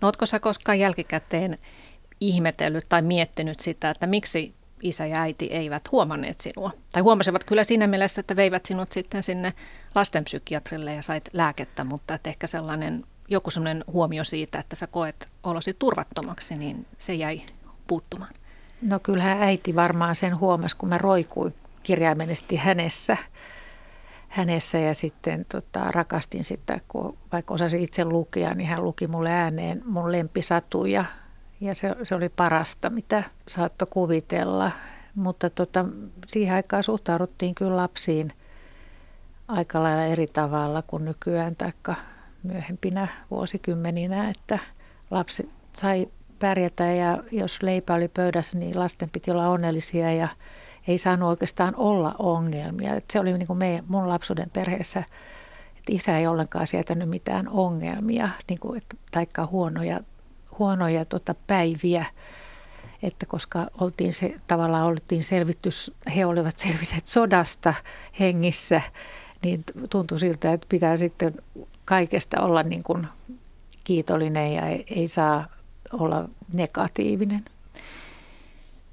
No 0.00 0.08
ootko 0.08 0.26
sä 0.26 0.40
koskaan 0.40 0.78
jälkikäteen 0.78 1.58
ihmetellyt 2.20 2.88
tai 2.88 3.02
miettinyt 3.02 3.60
sitä, 3.60 3.90
että 3.90 4.06
miksi 4.06 4.54
isä 4.84 5.06
ja 5.06 5.20
äiti 5.20 5.46
eivät 5.46 5.92
huomanneet 5.92 6.40
sinua? 6.40 6.70
Tai 6.92 7.02
huomasivat 7.02 7.44
kyllä 7.44 7.64
siinä 7.64 7.86
mielessä, 7.86 8.20
että 8.20 8.36
veivät 8.36 8.66
sinut 8.66 8.92
sitten 8.92 9.22
sinne 9.22 9.52
lastenpsykiatrille 9.94 10.94
ja 10.94 11.02
sait 11.02 11.28
lääkettä, 11.32 11.84
mutta 11.84 12.14
että 12.14 12.30
ehkä 12.30 12.46
sellainen 12.46 13.04
joku 13.28 13.50
sellainen 13.50 13.84
huomio 13.92 14.24
siitä, 14.24 14.58
että 14.58 14.76
sä 14.76 14.86
koet 14.86 15.32
olosi 15.42 15.74
turvattomaksi, 15.78 16.56
niin 16.56 16.86
se 16.98 17.14
jäi 17.14 17.42
puuttumaan. 17.86 18.34
No 18.82 18.98
kyllähän 18.98 19.42
äiti 19.42 19.74
varmaan 19.74 20.14
sen 20.14 20.38
huomasi, 20.38 20.76
kun 20.76 20.88
mä 20.88 20.98
roikuin 20.98 21.54
kirjaimellisesti 21.82 22.56
hänessä, 22.56 23.16
hänessä 24.28 24.78
ja 24.78 24.94
sitten 24.94 25.46
tota, 25.52 25.90
rakastin 25.90 26.44
sitä, 26.44 26.80
kun 26.88 27.18
vaikka 27.32 27.54
osasin 27.54 27.82
itse 27.82 28.04
lukea, 28.04 28.54
niin 28.54 28.68
hän 28.68 28.84
luki 28.84 29.06
mulle 29.06 29.30
ääneen 29.30 29.82
mun 29.84 30.12
lempisatuja 30.12 31.04
ja 31.60 31.74
se, 31.74 31.90
se 32.02 32.14
oli 32.14 32.28
parasta, 32.28 32.90
mitä 32.90 33.22
saattoi 33.48 33.88
kuvitella. 33.90 34.70
Mutta 35.14 35.50
tota, 35.50 35.84
siihen 36.26 36.54
aikaan 36.54 36.82
suhtauduttiin 36.82 37.54
kyllä 37.54 37.76
lapsiin 37.76 38.32
aika 39.48 39.82
lailla 39.82 40.04
eri 40.04 40.26
tavalla 40.26 40.82
kuin 40.82 41.04
nykyään 41.04 41.56
tai 41.56 41.72
myöhempinä 42.42 43.08
vuosikymmeninä, 43.30 44.30
että 44.30 44.58
lapsi 45.10 45.50
sai 45.72 46.08
pärjätä 46.38 46.84
ja 46.84 47.18
jos 47.32 47.62
leipä 47.62 47.94
oli 47.94 48.08
pöydässä, 48.08 48.58
niin 48.58 48.78
lasten 48.78 49.10
piti 49.10 49.30
olla 49.30 49.48
onnellisia 49.48 50.12
ja 50.12 50.28
ei 50.88 50.98
saanut 50.98 51.28
oikeastaan 51.28 51.76
olla 51.76 52.14
ongelmia. 52.18 52.94
Et 52.94 53.10
se 53.10 53.20
oli 53.20 53.32
niin 53.32 53.46
kuin 53.46 53.58
me, 53.58 53.84
mun 53.88 54.08
lapsuuden 54.08 54.50
perheessä, 54.50 54.98
että 55.76 55.92
isä 55.92 56.18
ei 56.18 56.26
ollenkaan 56.26 56.66
sietänyt 56.66 57.08
mitään 57.08 57.48
ongelmia, 57.48 58.28
niin 58.48 58.58
kuin, 58.60 58.78
et, 58.78 58.84
taikka 59.10 59.46
huonoja, 59.46 60.00
huonoja 60.58 61.04
tota, 61.04 61.34
päiviä. 61.46 62.04
Että 63.02 63.26
koska 63.26 63.66
oltiin 63.80 64.12
se, 64.12 64.36
tavallaan 64.46 64.86
oltiin 64.86 65.22
selvitty, 65.22 65.70
he 66.16 66.26
olivat 66.26 66.58
selvinneet 66.58 67.06
sodasta 67.06 67.74
hengissä, 68.20 68.80
niin 69.42 69.64
tuntui 69.90 70.18
siltä, 70.18 70.52
että 70.52 70.66
pitää 70.70 70.96
sitten 70.96 71.34
kaikesta 71.84 72.40
olla 72.40 72.62
niin 72.62 72.82
kuin 72.82 73.06
kiitollinen 73.84 74.52
ja 74.54 74.66
ei, 74.68 74.84
ei 74.96 75.08
saa 75.08 75.46
olla 75.92 76.28
negatiivinen. 76.52 77.44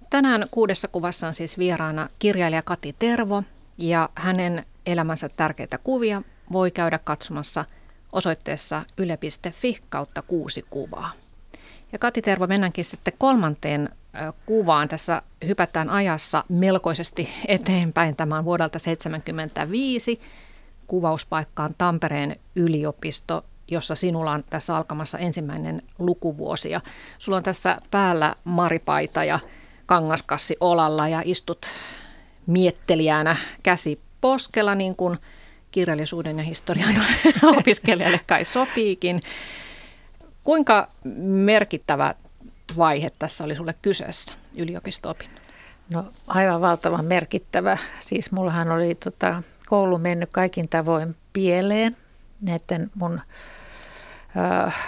Tänään 0.09 0.47
kuudessa 0.51 0.87
kuvassa 0.87 1.27
on 1.27 1.33
siis 1.33 1.57
vieraana 1.57 2.09
kirjailija 2.19 2.61
Kati 2.61 2.95
Tervo 2.99 3.43
ja 3.77 4.09
hänen 4.15 4.65
elämänsä 4.85 5.29
tärkeitä 5.29 5.77
kuvia 5.77 6.21
voi 6.51 6.71
käydä 6.71 6.99
katsomassa 6.99 7.65
osoitteessa 8.11 8.83
yle.fi 8.97 9.77
kautta 9.89 10.21
kuusi 10.21 10.65
kuvaa. 10.69 11.11
Ja 11.91 11.99
Kati 11.99 12.21
Tervo, 12.21 12.47
mennäänkin 12.47 12.85
sitten 12.85 13.13
kolmanteen 13.17 13.89
kuvaan. 14.45 14.87
Tässä 14.87 15.21
hypätään 15.47 15.89
ajassa 15.89 16.43
melkoisesti 16.49 17.29
eteenpäin. 17.47 18.15
Tämä 18.15 18.37
on 18.37 18.45
vuodelta 18.45 18.79
1975. 18.79 20.21
Kuvauspaikka 20.87 21.63
on 21.63 21.75
Tampereen 21.77 22.35
yliopisto, 22.55 23.45
jossa 23.67 23.95
sinulla 23.95 24.31
on 24.31 24.43
tässä 24.49 24.75
alkamassa 24.75 25.17
ensimmäinen 25.17 25.81
lukuvuosi. 25.99 26.71
Ja 26.71 26.81
sulla 27.17 27.37
on 27.37 27.43
tässä 27.43 27.77
päällä 27.91 28.35
maripaita 28.43 29.23
ja 29.23 29.39
kangaskassi 29.85 30.57
olalla 30.59 31.07
ja 31.07 31.21
istut 31.25 31.65
miettelijänä 32.47 33.35
käsi 33.63 33.99
poskella, 34.21 34.75
niin 34.75 34.95
kuin 34.95 35.17
kirjallisuuden 35.71 36.37
ja 36.37 36.43
historian 36.43 36.95
opiskelijalle 37.57 38.19
kai 38.27 38.45
sopiikin. 38.45 39.21
Kuinka 40.43 40.87
merkittävä 41.23 42.15
vaihe 42.77 43.11
tässä 43.19 43.43
oli 43.43 43.55
sulle 43.55 43.75
kyseessä 43.81 44.35
yliopisto 44.57 45.15
No 45.89 46.05
aivan 46.27 46.61
valtavan 46.61 47.05
merkittävä. 47.05 47.77
Siis 47.99 48.31
mullahan 48.31 48.71
oli 48.71 48.95
tota, 48.95 49.43
koulu 49.67 49.97
mennyt 49.97 50.29
kaikin 50.31 50.69
tavoin 50.69 51.15
pieleen 51.33 51.95
näiden 52.41 52.91
mun 52.95 53.21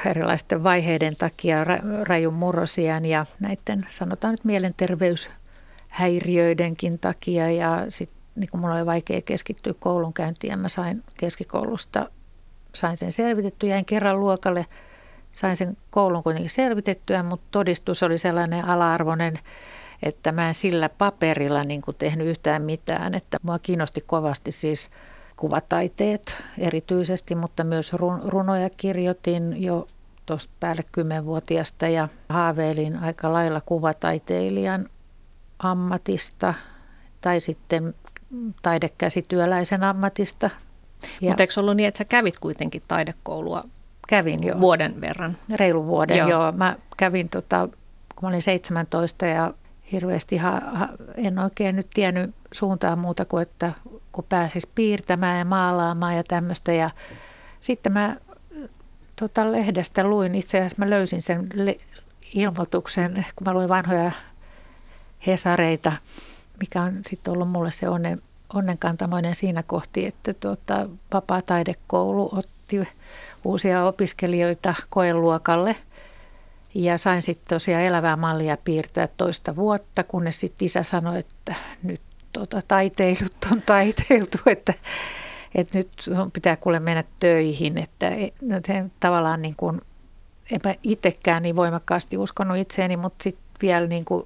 erilaisten 0.05 0.63
vaiheiden 0.63 1.15
takia, 1.15 1.63
ra, 1.63 1.77
rajun 2.03 2.33
murrosian 2.33 3.05
ja 3.05 3.25
näiden 3.39 3.85
sanotaan 3.89 4.33
nyt 4.33 4.45
mielenterveyshäiriöidenkin 4.45 6.99
takia. 6.99 7.51
Ja 7.51 7.85
sitten 7.89 8.23
niin 8.35 8.49
kun 8.49 8.59
mulla 8.59 8.75
oli 8.75 8.85
vaikea 8.85 9.21
keskittyä 9.21 9.73
koulunkäyntiin 9.79 10.51
ja 10.51 10.57
mä 10.57 10.69
sain 10.69 11.03
keskikoulusta, 11.17 12.09
sain 12.75 12.97
sen 12.97 13.11
selvitetty, 13.11 13.67
jäin 13.67 13.85
kerran 13.85 14.19
luokalle, 14.19 14.65
sain 15.33 15.55
sen 15.55 15.77
koulun 15.89 16.23
kuitenkin 16.23 16.49
selvitettyä, 16.49 17.23
mutta 17.23 17.45
todistus 17.51 18.03
oli 18.03 18.17
sellainen 18.17 18.65
ala-arvoinen, 18.65 19.39
että 20.03 20.31
mä 20.31 20.47
en 20.47 20.53
sillä 20.53 20.89
paperilla 20.89 21.63
niin 21.63 21.81
kuin 21.81 21.97
tehnyt 21.97 22.27
yhtään 22.27 22.61
mitään, 22.61 23.13
että 23.13 23.37
mua 23.41 23.59
kiinnosti 23.59 24.01
kovasti 24.01 24.51
siis 24.51 24.89
kuvataiteet 25.35 26.43
erityisesti, 26.57 27.35
mutta 27.35 27.63
myös 27.63 27.93
runoja 28.23 28.69
kirjoitin 28.77 29.63
jo 29.63 29.87
tuosta 30.25 30.53
päälle 30.59 30.83
kymmenvuotiaasta 30.91 31.87
ja 31.87 32.09
haaveilin 32.29 32.97
aika 32.97 33.33
lailla 33.33 33.61
kuvataiteilijan 33.61 34.89
ammatista 35.59 36.53
tai 37.21 37.39
sitten 37.39 37.95
taidekäsityöläisen 38.61 39.83
ammatista. 39.83 40.49
Mutta 41.21 41.43
eikö 41.43 41.53
ollut 41.57 41.77
niin, 41.77 41.87
että 41.87 41.97
sä 41.97 42.05
kävit 42.05 42.39
kuitenkin 42.39 42.83
taidekoulua 42.87 43.63
kävin 44.07 44.43
jo. 44.43 44.59
vuoden 44.59 45.01
verran? 45.01 45.37
Reilun 45.55 45.85
vuoden, 45.85 46.17
joo. 46.17 46.29
joo. 46.29 46.51
Mä 46.51 46.75
kävin, 46.97 47.29
tota, 47.29 47.69
kun 48.15 48.21
mä 48.21 48.27
olin 48.27 48.41
17 48.41 49.25
ja 49.25 49.53
hirveästi 49.91 50.37
ha, 50.37 50.61
ha, 50.65 50.89
en 51.15 51.39
oikein 51.39 51.75
nyt 51.75 51.87
tiennyt 51.93 52.35
suuntaa 52.51 52.95
muuta 52.95 53.25
kuin, 53.25 53.41
että 53.41 53.71
kun 54.11 54.25
pääsis 54.29 54.67
piirtämään 54.67 55.39
ja 55.39 55.45
maalaamaan 55.45 56.15
ja 56.15 56.23
tämmöistä. 56.23 56.71
Ja 56.71 56.89
sitten 57.59 57.93
mä 57.93 58.15
tota, 59.15 59.51
lehdestä 59.51 60.03
luin, 60.03 60.35
itse 60.35 60.57
asiassa 60.57 60.85
mä 60.85 60.89
löysin 60.89 61.21
sen 61.21 61.49
le- 61.53 61.77
ilmoituksen, 62.33 63.25
kun 63.35 63.47
mä 63.47 63.53
luin 63.53 63.69
vanhoja 63.69 64.11
hesareita 65.27 65.91
mikä 66.59 66.81
on 66.81 66.99
sitten 67.05 67.33
ollut 67.33 67.49
mulle 67.49 67.71
se 67.71 67.89
onnen, 67.89 68.21
onnenkantamoinen 68.53 69.35
siinä 69.35 69.63
kohti, 69.63 70.05
että 70.05 70.33
tuota, 70.33 70.89
vapaa 71.13 71.41
taidekoulu 71.41 72.29
otti 72.31 72.87
uusia 73.45 73.85
opiskelijoita 73.85 74.73
koeluokalle. 74.89 75.75
Ja 76.75 76.97
sain 76.97 77.21
sitten 77.21 77.49
tosiaan 77.49 77.83
elävää 77.83 78.15
mallia 78.15 78.57
piirtää 78.57 79.07
toista 79.07 79.55
vuotta, 79.55 80.03
kunnes 80.03 80.39
sitten 80.39 80.65
isä 80.65 80.83
sanoi, 80.83 81.19
että 81.19 81.55
nyt 81.83 82.01
tuota, 82.33 82.61
taiteilut 82.67 83.37
on 83.51 83.61
taiteiltu, 83.65 84.37
että, 84.45 84.73
että 85.55 85.77
nyt 85.77 85.91
pitää 86.33 86.57
kuule 86.57 86.79
mennä 86.79 87.03
töihin, 87.19 87.77
että 87.77 88.11
no, 88.41 88.59
se, 88.67 88.85
tavallaan 88.99 89.41
niin 89.41 89.55
kuin, 89.57 89.81
enpä 90.51 90.75
itsekään 90.83 91.43
niin 91.43 91.55
voimakkaasti 91.55 92.17
uskonut 92.17 92.57
itseeni, 92.57 92.97
mutta 92.97 93.23
sitten 93.23 93.45
vielä 93.61 93.87
niin 93.87 94.05
kuin 94.05 94.25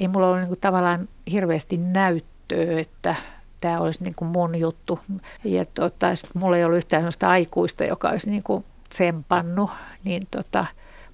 ei 0.00 0.08
mulla 0.08 0.26
ollut 0.26 0.40
niin 0.40 0.48
kuin 0.48 0.60
tavallaan 0.60 1.08
hirveästi 1.30 1.76
näyttöä, 1.76 2.80
että 2.80 3.14
tämä 3.60 3.80
olisi 3.80 4.04
niin 4.04 4.14
kuin 4.14 4.28
mun 4.28 4.54
juttu. 4.54 5.00
Ja 5.44 5.64
tota, 5.64 6.14
sit 6.14 6.34
mulla 6.34 6.56
ei 6.56 6.64
ollut 6.64 6.78
yhtään 6.78 7.02
sellaista 7.02 7.30
aikuista, 7.30 7.84
joka 7.84 8.10
olisi 8.10 8.30
niin 8.30 8.42
kuin 8.42 8.64
tsempannut, 8.88 9.70
niin 10.04 10.22
tota, 10.30 10.66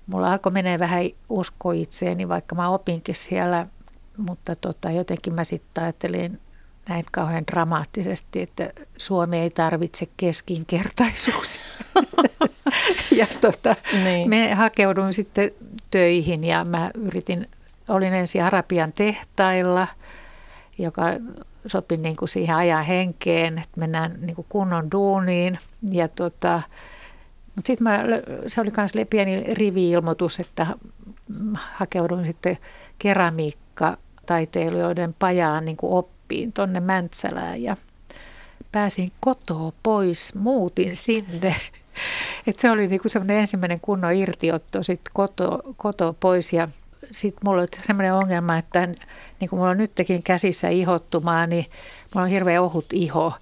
mulla 0.06 0.32
alkoi 0.32 0.52
menee 0.52 0.78
vähän 0.78 1.04
usko 1.28 1.70
itseeni, 1.72 2.28
vaikka 2.28 2.54
mä 2.54 2.68
opinkin 2.68 3.14
siellä, 3.14 3.66
mutta 4.16 4.56
tota, 4.56 4.90
jotenkin 4.90 5.34
mä 5.34 5.44
sitten 5.44 5.84
ajattelin 5.84 6.40
näin 6.88 7.04
kauhean 7.10 7.46
dramaattisesti, 7.52 8.40
että 8.40 8.70
Suomi 8.98 9.38
ei 9.38 9.50
tarvitse 9.50 10.08
keskinkertaisuus. 10.16 11.60
ja 13.18 13.26
tota, 13.40 13.76
niin. 14.04 14.28
me 14.28 14.54
hakeuduin 14.54 15.12
sitten 15.12 15.50
töihin 15.90 16.44
ja 16.44 16.64
mä 16.64 16.90
yritin 16.94 17.48
olin 17.88 18.14
ensin 18.14 18.44
Arabian 18.44 18.92
tehtailla, 18.92 19.86
joka 20.78 21.02
sopi 21.66 21.96
niin 21.96 22.16
kuin 22.16 22.28
siihen 22.28 22.56
ajan 22.56 22.84
henkeen, 22.84 23.58
että 23.58 23.80
mennään 23.80 24.16
niin 24.20 24.36
kuin 24.36 24.46
kunnon 24.48 24.90
duuniin. 24.90 25.58
Ja 25.90 26.08
tota, 26.08 26.62
mutta 27.56 27.66
sitten 27.66 27.86
se 28.46 28.60
oli 28.60 28.72
myös 28.76 28.92
pieni 29.10 29.54
rivi-ilmoitus, 29.54 30.40
että 30.40 30.66
hakeuduin 31.54 32.26
sitten 32.26 32.58
keramiikkataiteilijoiden 32.98 35.14
pajaan 35.18 35.64
niin 35.64 35.76
kuin 35.76 35.92
oppiin 35.92 36.52
tuonne 36.52 36.80
Mäntsälään 36.80 37.62
ja 37.62 37.76
pääsin 38.72 39.12
kotoa 39.20 39.72
pois, 39.82 40.34
muutin 40.34 40.96
sinne. 40.96 41.56
Et 42.46 42.58
se 42.58 42.70
oli 42.70 42.88
niinku 42.88 43.08
semmoinen 43.08 43.36
ensimmäinen 43.36 43.80
kunnon 43.80 44.14
irtiotto 44.14 44.82
sitten 44.82 45.12
kotoa 45.14 45.58
koto 45.76 46.16
pois 46.20 46.52
ja 46.52 46.68
sitten 47.14 47.40
mulla 47.44 47.60
oli 47.60 47.68
sellainen 47.86 48.14
ongelma, 48.14 48.58
että 48.58 48.86
niin 49.40 49.50
kuin 49.50 49.58
mulla 49.58 49.70
on 49.70 49.78
nytkin 49.78 50.22
käsissä 50.22 50.68
ihottumaa, 50.68 51.46
niin 51.46 51.66
mulla 52.14 52.24
on 52.24 52.30
hirveän 52.30 52.62
ohut 52.62 52.86
iho. 52.92 53.32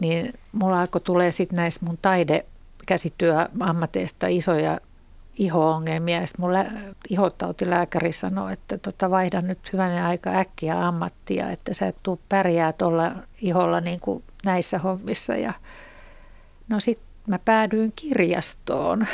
Niin 0.00 0.34
mulla 0.52 0.80
alkoi 0.80 1.00
tulee 1.00 1.32
sitten 1.32 1.56
näistä 1.56 1.86
mun 1.86 1.98
taidekäsityöammateista 2.02 4.26
isoja 4.26 4.80
iho-ongelmia. 5.38 6.26
Sitten 6.26 6.40
mun 6.40 6.52
lä- 6.52 6.70
ihotautilääkäri 7.08 8.12
sanoi, 8.12 8.52
että 8.52 8.78
tota, 8.78 9.10
vaihdan 9.10 9.46
nyt 9.46 9.72
hyvänen 9.72 10.04
aika 10.04 10.30
äkkiä 10.30 10.86
ammattia, 10.86 11.50
että 11.50 11.74
sä 11.74 11.86
et 11.86 11.96
tuu 12.02 12.20
pärjää 12.28 12.72
tuolla 12.72 13.12
iholla 13.42 13.80
niin 13.80 14.00
kuin 14.00 14.24
näissä 14.44 14.78
hommissa. 14.78 15.36
Ja 15.36 15.52
no 16.68 16.80
sitten 16.80 17.06
mä 17.26 17.38
päädyin 17.44 17.92
kirjastoon 17.96 19.06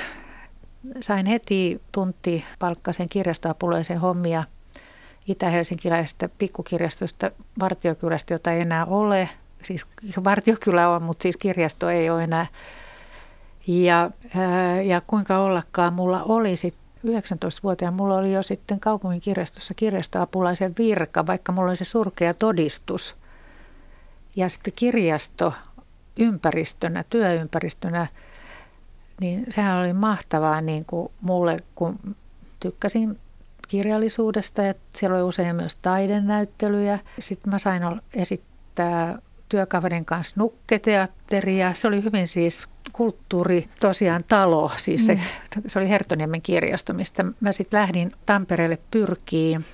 sain 1.01 1.27
heti 1.27 1.81
tunti 1.93 2.45
palkkaisen 2.59 3.09
kirjastoapuleisen 3.09 3.99
hommia 3.99 4.45
itä-helsinkiläisestä 5.29 6.29
pikkukirjastosta 6.39 7.31
Vartiokylästä, 7.61 8.35
jota 8.35 8.53
ei 8.53 8.61
enää 8.61 8.85
ole. 8.85 9.29
Siis 9.63 9.87
Vartiokylä 10.25 10.89
on, 10.89 11.03
mutta 11.03 11.23
siis 11.23 11.37
kirjasto 11.37 11.91
ei 11.91 12.11
ole 12.11 12.25
enää. 12.25 12.47
Ja, 13.67 14.11
ja 14.85 15.01
kuinka 15.07 15.39
ollakaan, 15.39 15.93
mulla 15.93 16.23
oli 16.23 16.57
sitten 16.57 16.87
19-vuotiaan, 17.07 17.95
mulla 17.95 18.17
oli 18.17 18.33
jo 18.33 18.43
sitten 18.43 18.81
kaupungin 18.81 19.21
kirjastossa 19.21 19.75
kirjastoapulaisen 19.75 20.75
virka, 20.79 21.27
vaikka 21.27 21.53
mulla 21.53 21.69
oli 21.69 21.77
se 21.77 21.85
surkea 21.85 22.35
todistus. 22.35 23.15
Ja 24.37 24.49
sitten 24.49 24.73
kirjasto 24.77 25.53
ympäristönä, 26.17 27.05
työympäristönä 27.11 28.07
niin 29.21 29.47
sehän 29.51 29.77
oli 29.77 29.93
mahtavaa 29.93 30.61
niin 30.61 30.85
kuin 30.85 31.13
mulle, 31.21 31.57
kun 31.75 32.17
tykkäsin 32.61 33.19
kirjallisuudesta 33.69 34.63
ja 34.63 34.75
siellä 34.95 35.17
oli 35.17 35.25
usein 35.25 35.57
myös 35.57 35.77
taidenäyttelyjä. 35.77 36.99
Sitten 37.19 37.53
mä 37.53 37.59
sain 37.59 37.83
esittää 38.15 39.19
työkaverin 39.49 40.05
kanssa 40.05 40.35
nukketeatteria. 40.37 41.75
Se 41.75 41.89
oli 41.89 42.05
hyvin 42.05 42.29
siis 42.29 42.67
kulttuuri, 42.93 43.69
tosiaan 43.81 44.21
talo, 44.29 44.71
siis 44.77 45.07
se, 45.07 45.15
mm. 45.15 45.63
se 45.67 45.79
oli 45.79 45.89
Hertoniemen 45.89 46.43
kirjasto, 46.43 46.95
mistä 46.95 47.25
mä 47.41 47.53
sitten 47.53 47.81
lähdin 47.81 48.13
Tampereelle 48.27 48.79
pyrkiin, 48.91 49.65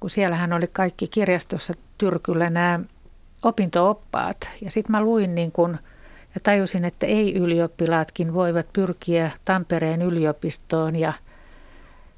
kun 0.00 0.10
siellähän 0.10 0.52
oli 0.52 0.66
kaikki 0.72 1.08
kirjastossa 1.08 1.74
Tyrkyllä 1.98 2.50
nämä 2.50 2.80
opintooppaat. 3.42 4.50
Ja 4.60 4.70
sitten 4.70 4.92
mä 4.92 5.02
luin 5.02 5.34
niin 5.34 5.52
kuin– 5.52 5.78
ja 6.34 6.40
tajusin, 6.42 6.84
että 6.84 7.06
ei-ylioppilaatkin 7.06 8.34
voivat 8.34 8.72
pyrkiä 8.72 9.30
Tampereen 9.44 10.02
yliopistoon 10.02 10.96
ja 10.96 11.12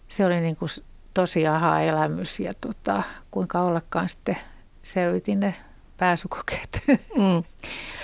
se 0.09 0.27
oli 0.27 0.41
niin 0.41 0.57
kuin 0.57 0.69
tosi 1.15 1.47
aha-elämys 1.47 2.41
ja 2.41 2.53
tota, 2.61 3.03
kuinka 3.31 3.61
ollakaan 3.63 4.09
sitten 4.09 4.37
selvitin 4.83 5.41
ne 5.41 5.55
pääsykokeet. 5.97 6.83
Mm. 7.17 7.45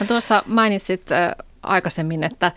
No 0.00 0.06
tuossa 0.06 0.42
mainitsit 0.46 1.06
aikaisemmin, 1.62 2.24
että, 2.24 2.52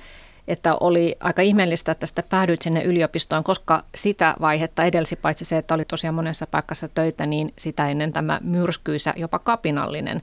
että 0.47 0.75
oli 0.75 1.15
aika 1.19 1.41
ihmeellistä, 1.41 1.91
että 1.91 2.05
sitä 2.05 2.23
päädyit 2.23 2.61
sinne 2.61 2.83
yliopistoon, 2.83 3.43
koska 3.43 3.83
sitä 3.95 4.35
vaihetta 4.41 4.83
edelsi 4.83 5.15
paitsi 5.15 5.45
se, 5.45 5.57
että 5.57 5.73
oli 5.73 5.85
tosiaan 5.85 6.15
monessa 6.15 6.47
paikassa 6.47 6.87
töitä, 6.87 7.25
niin 7.25 7.53
sitä 7.57 7.89
ennen 7.89 8.13
tämä 8.13 8.39
myrskyisä, 8.43 9.13
jopa 9.15 9.39
kapinallinen 9.39 10.21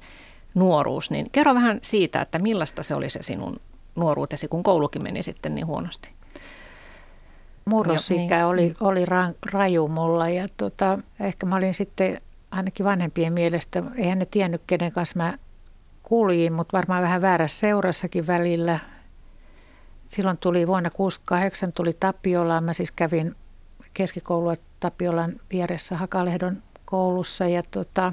nuoruus. 0.54 1.10
Niin 1.10 1.26
kerro 1.32 1.54
vähän 1.54 1.78
siitä, 1.82 2.20
että 2.20 2.38
millaista 2.38 2.82
se 2.82 2.94
oli 2.94 3.10
se 3.10 3.22
sinun 3.22 3.60
nuoruutesi, 3.96 4.48
kun 4.48 4.62
koulukin 4.62 5.02
meni 5.02 5.22
sitten 5.22 5.54
niin 5.54 5.66
huonosti. 5.66 6.10
Murrosikä 7.64 8.36
niin. 8.36 8.46
oli, 8.46 8.74
oli 8.80 9.04
ra, 9.04 9.28
raju 9.52 9.88
mulla 9.88 10.28
ja 10.28 10.48
tota, 10.56 10.98
ehkä 11.20 11.46
mä 11.46 11.56
olin 11.56 11.74
sitten 11.74 12.20
ainakin 12.50 12.86
vanhempien 12.86 13.32
mielestä, 13.32 13.82
eihän 13.96 14.18
ne 14.18 14.26
tiennyt 14.26 14.62
kenen 14.66 14.92
kanssa 14.92 15.16
mä 15.16 15.38
kuljin, 16.02 16.52
mutta 16.52 16.76
varmaan 16.76 17.02
vähän 17.02 17.22
väärässä 17.22 17.58
seurassakin 17.58 18.26
välillä. 18.26 18.78
Silloin 20.06 20.38
tuli 20.38 20.66
vuonna 20.66 20.90
68 20.90 21.72
tuli 21.72 21.92
Tapiola. 22.00 22.60
Mä 22.60 22.72
siis 22.72 22.90
kävin 22.90 23.36
keskikoulua 23.94 24.54
Tapiolan 24.80 25.40
vieressä 25.52 25.96
Hakalehdon 25.96 26.62
koulussa 26.84 27.46
ja 27.46 27.62
tota, 27.70 28.12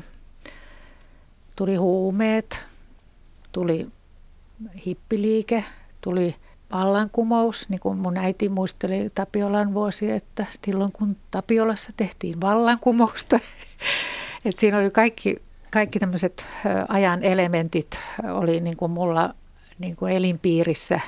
tuli 1.57 1.75
huumeet, 1.75 2.65
tuli 3.51 3.87
hippiliike, 4.85 5.63
tuli 6.01 6.35
vallankumous, 6.71 7.69
niin 7.69 7.79
kuin 7.79 7.97
mun 7.97 8.17
äiti 8.17 8.49
muisteli 8.49 9.09
Tapiolan 9.15 9.73
vuosi, 9.73 10.11
että 10.11 10.45
silloin 10.65 10.91
kun 10.91 11.17
Tapiolassa 11.31 11.91
tehtiin 11.97 12.41
vallankumousta, 12.41 13.35
että 14.45 14.59
siinä 14.59 14.77
oli 14.77 14.91
kaikki, 14.91 15.35
kaikki 15.71 15.99
tämmöiset 15.99 16.47
ajan 16.87 17.23
elementit 17.23 17.99
oli 18.33 18.59
niin 18.59 18.77
kuin 18.77 18.91
mulla 18.91 19.33
niin 19.79 19.95
kuin 19.95 20.13
elinpiirissä. 20.13 20.99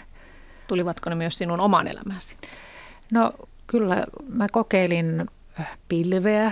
Tulivatko 0.68 1.10
ne 1.10 1.16
myös 1.16 1.38
sinun 1.38 1.60
oman 1.60 1.88
elämäsi? 1.88 2.38
No 3.12 3.34
kyllä 3.68 4.04
mä 4.30 4.48
kokeilin 4.52 5.26
pilveä 5.88 6.52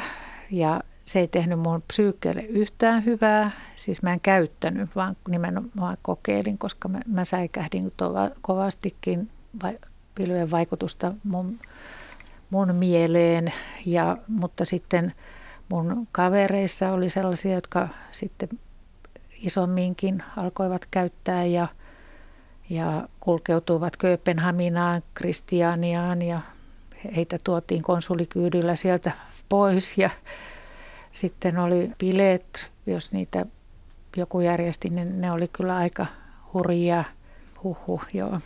ja 0.51 0.81
se 1.07 1.19
ei 1.19 1.27
tehnyt 1.27 1.59
mun 1.59 1.83
psyykkeelle 1.87 2.41
yhtään 2.41 3.05
hyvää. 3.05 3.51
Siis 3.75 4.01
mä 4.01 4.13
en 4.13 4.19
käyttänyt, 4.19 4.89
vaan 4.95 5.17
nimenomaan 5.29 5.97
kokeilin, 6.01 6.57
koska 6.57 6.87
mä, 6.87 6.99
mä 7.07 7.25
säikähdin 7.25 7.93
kovastikin 8.41 9.29
vai, 9.63 9.79
pilven 10.15 10.51
vaikutusta 10.51 11.13
mun, 11.23 11.59
mun 12.49 12.75
mieleen. 12.75 13.53
Ja, 13.85 14.17
mutta 14.27 14.65
sitten 14.65 15.11
mun 15.69 16.07
kavereissa 16.11 16.91
oli 16.91 17.09
sellaisia, 17.09 17.53
jotka 17.53 17.87
sitten 18.11 18.49
isomminkin 19.41 20.23
alkoivat 20.37 20.85
käyttää 20.91 21.45
ja, 21.45 21.67
ja 22.69 23.09
kulkeutuivat 23.19 23.97
Kööpenhaminaan, 23.97 25.01
Kristianiaan 25.13 26.21
ja 26.21 26.41
heitä 27.15 27.37
tuotiin 27.43 27.81
konsulikyydillä 27.81 28.75
sieltä 28.75 29.11
pois 29.49 29.97
ja 29.97 30.09
sitten 31.17 31.57
oli 31.57 31.91
bileet, 31.99 32.71
jos 32.85 33.11
niitä 33.11 33.45
joku 34.17 34.39
järjesti, 34.39 34.89
niin 34.89 35.21
ne 35.21 35.31
oli 35.31 35.47
kyllä 35.47 35.75
aika 35.75 36.05
hurjia. 36.53 37.03
Huhhuh, 37.63 38.01
joo. 38.13 38.39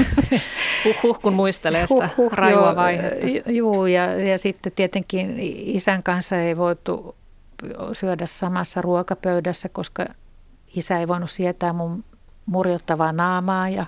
Huhhuh, 0.84 1.20
kun 1.20 1.32
muistelee 1.32 1.86
sitä 1.86 2.08
Huhhuh, 2.16 2.32
rajua 2.32 2.66
joo, 2.66 2.76
vaihetta. 2.76 3.26
Joo, 3.46 3.86
ja, 3.86 4.20
ja 4.20 4.38
sitten 4.38 4.72
tietenkin 4.72 5.36
isän 5.38 6.02
kanssa 6.02 6.36
ei 6.36 6.56
voitu 6.56 7.16
syödä 7.92 8.26
samassa 8.26 8.82
ruokapöydässä, 8.82 9.68
koska 9.68 10.04
isä 10.76 10.98
ei 10.98 11.08
voinut 11.08 11.30
sietää 11.30 11.72
mun 11.72 12.04
murjottavaa 12.46 13.12
naamaa 13.12 13.68
ja 13.68 13.86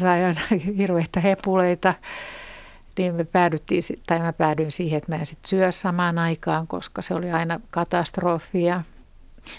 sai 0.00 0.24
aina 0.24 0.40
hirveitä 0.78 1.20
hepuleita 1.20 1.94
niin 2.98 3.14
me 3.14 3.24
päädyttiin, 3.24 3.82
tai 4.06 4.18
mä 4.18 4.32
päädyin 4.32 4.72
siihen, 4.72 4.98
että 4.98 5.12
mä 5.12 5.18
en 5.18 5.26
sitten 5.26 5.48
syö 5.48 5.72
samaan 5.72 6.18
aikaan, 6.18 6.66
koska 6.66 7.02
se 7.02 7.14
oli 7.14 7.30
aina 7.30 7.60
katastrofia. 7.70 8.82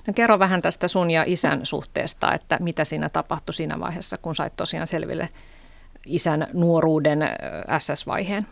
No 0.08 0.14
kerro 0.14 0.40
vähän 0.40 0.62
tästä 0.62 0.88
sun 0.88 1.12
ja 1.12 1.24
isän 1.28 1.66
suhteesta, 1.66 2.34
että 2.34 2.58
mitä 2.62 2.86
siinä 2.86 3.10
tapahtui 3.10 3.54
siinä 3.54 3.80
vaiheessa, 3.80 4.18
kun 4.18 4.36
sait 4.36 4.56
tosiaan 4.56 4.88
selville 4.88 5.30
isän 6.06 6.48
nuoruuden 6.54 7.20
SS-vaiheen. 7.80 8.46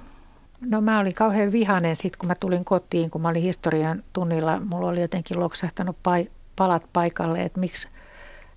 No 0.61 0.81
mä 0.81 0.99
olin 0.99 1.13
kauhean 1.13 1.51
vihainen 1.51 1.95
sitten, 1.95 2.19
kun 2.19 2.27
mä 2.27 2.33
tulin 2.39 2.65
kotiin, 2.65 3.09
kun 3.09 3.21
mä 3.21 3.29
olin 3.29 3.41
historian 3.41 4.03
tunnilla. 4.13 4.59
Mulla 4.59 4.89
oli 4.89 5.01
jotenkin 5.01 5.39
loksahtanut 5.39 5.97
pai- 6.03 6.31
palat 6.55 6.83
paikalle, 6.93 7.43
että 7.43 7.59
miksi, 7.59 7.87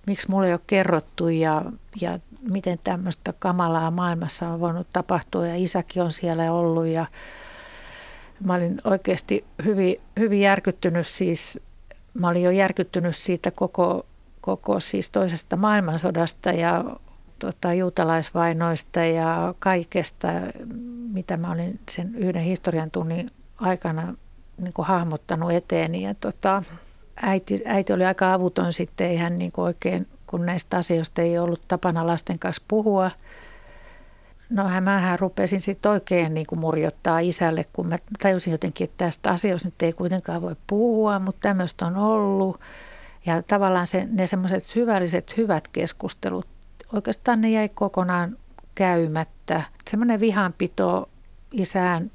miksi 0.06 0.30
mulle 0.30 0.46
ei 0.46 0.52
ole 0.52 0.60
kerrottu 0.66 1.28
ja, 1.28 1.62
ja 2.00 2.18
miten 2.50 2.78
tämmöistä 2.84 3.34
kamalaa 3.38 3.90
maailmassa 3.90 4.48
on 4.48 4.60
voinut 4.60 4.86
tapahtua 4.92 5.46
ja 5.46 5.56
isäkin 5.56 6.02
on 6.02 6.12
siellä 6.12 6.52
ollut 6.52 6.86
ja 6.86 7.06
mä 8.44 8.54
olin 8.54 8.80
oikeasti 8.84 9.44
hyvin, 9.64 10.00
hyvin 10.18 10.40
järkyttynyt 10.40 11.06
siis, 11.06 11.60
mä 12.14 12.28
olin 12.28 12.42
jo 12.42 12.50
järkyttynyt 12.50 13.16
siitä 13.16 13.50
koko, 13.50 14.06
koko 14.40 14.80
siis 14.80 15.10
toisesta 15.10 15.56
maailmansodasta 15.56 16.50
ja 16.50 16.84
tota, 17.38 17.74
juutalaisvainoista 17.74 19.00
ja 19.00 19.54
kaikesta, 19.58 20.28
mitä 21.12 21.36
mä 21.36 21.52
olin 21.52 21.80
sen 21.90 22.14
yhden 22.14 22.42
historian 22.42 22.90
tunnin 22.90 23.30
aikana 23.56 24.14
niin 24.60 24.72
kuin 24.72 24.86
hahmottanut 24.86 25.52
eteeni. 25.52 26.02
Ja 26.02 26.14
tota, 26.14 26.62
äiti, 27.22 27.62
äiti 27.64 27.92
oli 27.92 28.04
aika 28.04 28.34
avuton 28.34 28.72
sitten, 28.72 29.06
ei 29.06 29.16
hän 29.16 29.38
niin 29.38 29.52
kuin 29.52 29.64
oikein 29.64 30.06
kun 30.34 30.46
näistä 30.46 30.76
asioista 30.76 31.22
ei 31.22 31.38
ollut 31.38 31.68
tapana 31.68 32.06
lasten 32.06 32.38
kanssa 32.38 32.62
puhua. 32.68 33.10
No 34.50 34.80
mähän 34.80 35.18
rupesin 35.18 35.60
sitten 35.60 35.92
oikein 35.92 36.34
niin 36.34 36.46
kuin 36.46 36.58
murjottaa 36.58 37.18
isälle, 37.18 37.64
kun 37.72 37.86
mä 37.86 37.96
tajusin 38.22 38.50
jotenkin, 38.50 38.84
että 38.84 39.04
tästä 39.04 39.30
asioista 39.30 39.68
nyt 39.68 39.82
ei 39.82 39.92
kuitenkaan 39.92 40.42
voi 40.42 40.56
puhua, 40.66 41.18
mutta 41.18 41.40
tämmöistä 41.40 41.86
on 41.86 41.96
ollut. 41.96 42.60
Ja 43.26 43.42
tavallaan 43.42 43.86
se, 43.86 44.08
ne 44.10 44.26
semmoiset 44.26 44.62
syvälliset 44.62 45.36
hyvät 45.36 45.68
keskustelut, 45.68 46.46
oikeastaan 46.92 47.40
ne 47.40 47.50
jäi 47.50 47.68
kokonaan 47.68 48.36
käymättä. 48.74 49.62
Semmoinen 49.90 50.20
vihanpito 50.20 51.08
isään, 51.52 52.10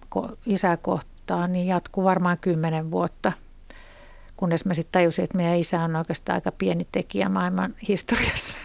isää 0.46 0.78
kohtaan 0.78 1.54
niin 1.54 1.68
jatkuu 1.68 2.04
varmaan 2.04 2.38
kymmenen 2.38 2.92
vuotta– 2.92 3.32
kunnes 4.40 4.66
mä 4.66 4.74
sitten 4.74 4.92
tajusin, 4.92 5.24
että 5.24 5.38
meidän 5.38 5.58
isä 5.58 5.84
on 5.84 5.96
oikeastaan 5.96 6.36
aika 6.36 6.52
pieni 6.52 6.88
tekijä 6.92 7.30
maailman 7.30 7.76
historiassa. 7.88 8.58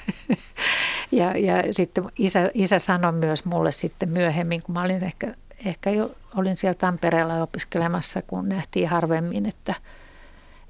ja, 1.12 1.38
ja 1.38 1.72
sitten 1.72 2.04
isä, 2.18 2.50
isä 2.54 2.78
sanoi 2.78 3.12
myös 3.12 3.44
mulle 3.44 3.72
sitten 3.72 4.08
myöhemmin, 4.08 4.62
kun 4.62 4.72
mä 4.72 4.82
olin 4.82 5.04
ehkä, 5.04 5.34
ehkä 5.64 5.90
jo 5.90 6.10
olin 6.36 6.56
siellä 6.56 6.78
Tampereella 6.78 7.42
opiskelemassa, 7.42 8.22
kun 8.22 8.48
nähtiin 8.48 8.88
harvemmin, 8.88 9.46
että, 9.46 9.74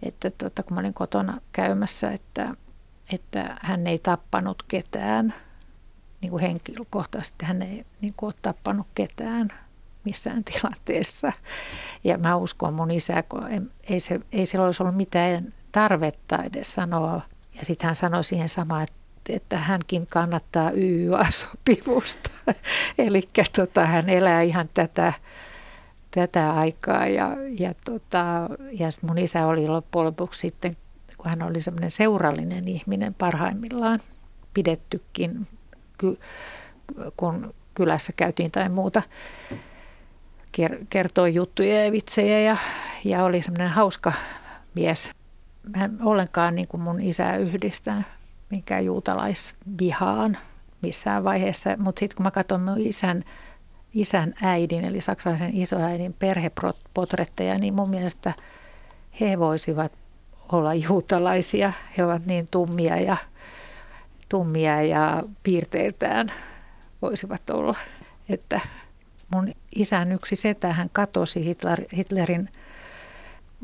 että 0.02 0.30
tuota, 0.30 0.62
kun 0.62 0.74
mä 0.74 0.80
olin 0.80 0.94
kotona 0.94 1.40
käymässä, 1.52 2.10
että, 2.10 2.54
että 3.12 3.56
hän 3.60 3.86
ei 3.86 3.98
tappanut 3.98 4.62
ketään 4.68 5.34
niin 6.20 6.30
kuin 6.30 6.42
henkilökohtaisesti, 6.42 7.44
hän 7.44 7.62
ei 7.62 7.86
niin 8.00 8.14
kuin 8.16 8.28
ole 8.28 8.34
tappanut 8.42 8.86
ketään 8.94 9.48
missään 10.04 10.44
tilanteessa. 10.52 11.32
Ja 12.04 12.18
mä 12.18 12.36
uskon 12.36 12.74
mun 12.74 12.90
isä, 12.90 13.22
kun 13.22 13.48
ei, 13.90 14.00
se, 14.00 14.20
ei 14.32 14.46
sillä 14.46 14.64
olisi 14.64 14.82
ollut 14.82 14.96
mitään 14.96 15.54
tarvetta 15.72 16.42
edes 16.42 16.74
sanoa. 16.74 17.20
Ja 17.58 17.64
sitten 17.64 17.86
hän 17.86 17.94
sanoi 17.94 18.24
siihen 18.24 18.48
samaan, 18.48 18.82
että 18.82 19.04
että 19.28 19.58
hänkin 19.58 20.06
kannattaa 20.06 20.70
YYA-sopimusta. 20.70 22.30
Eli 22.98 23.22
tota, 23.56 23.86
hän 23.86 24.08
elää 24.08 24.42
ihan 24.42 24.68
tätä, 24.74 25.12
tätä 26.10 26.52
aikaa. 26.52 27.06
Ja, 27.06 27.36
ja, 27.58 27.74
tota, 27.84 28.48
ja 28.72 28.90
sit 28.90 29.02
mun 29.02 29.18
isä 29.18 29.46
oli 29.46 29.66
loppujen 29.66 30.06
lopuksi 30.06 30.40
sitten, 30.40 30.76
kun 31.16 31.30
hän 31.30 31.42
oli 31.42 31.60
semmoinen 31.60 31.90
seurallinen 31.90 32.68
ihminen 32.68 33.14
parhaimmillaan, 33.14 34.00
pidettykin, 34.54 35.46
kun 37.16 37.54
kylässä 37.74 38.12
käytiin 38.16 38.50
tai 38.50 38.68
muuta, 38.68 39.02
kertoi 40.90 41.34
juttuja 41.34 41.84
ja 41.84 41.92
vitsejä 41.92 42.40
ja, 42.40 42.56
ja 43.04 43.24
oli 43.24 43.42
semmoinen 43.42 43.68
hauska 43.68 44.12
mies. 44.74 45.10
Mä 45.76 45.84
en 45.84 45.98
ollenkaan 46.02 46.54
niin 46.54 46.68
kuin 46.68 46.80
mun 46.80 47.00
isää 47.00 47.36
yhdistän 47.36 48.06
minkään 48.50 48.84
juutalaisvihaan 48.84 50.38
missään 50.82 51.24
vaiheessa, 51.24 51.76
mutta 51.78 52.00
sitten 52.00 52.16
kun 52.16 52.24
mä 52.24 52.30
katson 52.30 52.60
mun 52.60 52.80
isän, 52.80 53.24
isän 53.94 54.34
äidin, 54.42 54.84
eli 54.84 55.00
saksalaisen 55.00 55.56
isoäidin 55.56 56.12
perhepotretteja, 56.12 57.58
niin 57.58 57.74
mun 57.74 57.90
mielestä 57.90 58.32
he 59.20 59.38
voisivat 59.38 59.92
olla 60.52 60.74
juutalaisia. 60.74 61.72
He 61.98 62.04
ovat 62.04 62.26
niin 62.26 62.48
tummia 62.50 63.00
ja, 63.00 63.16
tummia 64.28 64.82
ja 64.82 65.22
piirteiltään 65.42 66.32
voisivat 67.02 67.50
olla, 67.50 67.74
että 68.28 68.60
mun 69.34 69.52
isän 69.74 70.12
yksi 70.12 70.36
setä, 70.36 70.72
hän 70.72 70.90
katosi 70.92 71.44
Hitler, 71.44 71.84
Hitlerin 71.96 72.48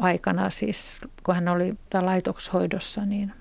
aikana, 0.01 0.51
siis 0.51 1.01
kun 1.23 1.35
hän 1.35 1.49
oli 1.49 1.75
laitokshoidossa, 2.01 3.07
niin 3.07 3.33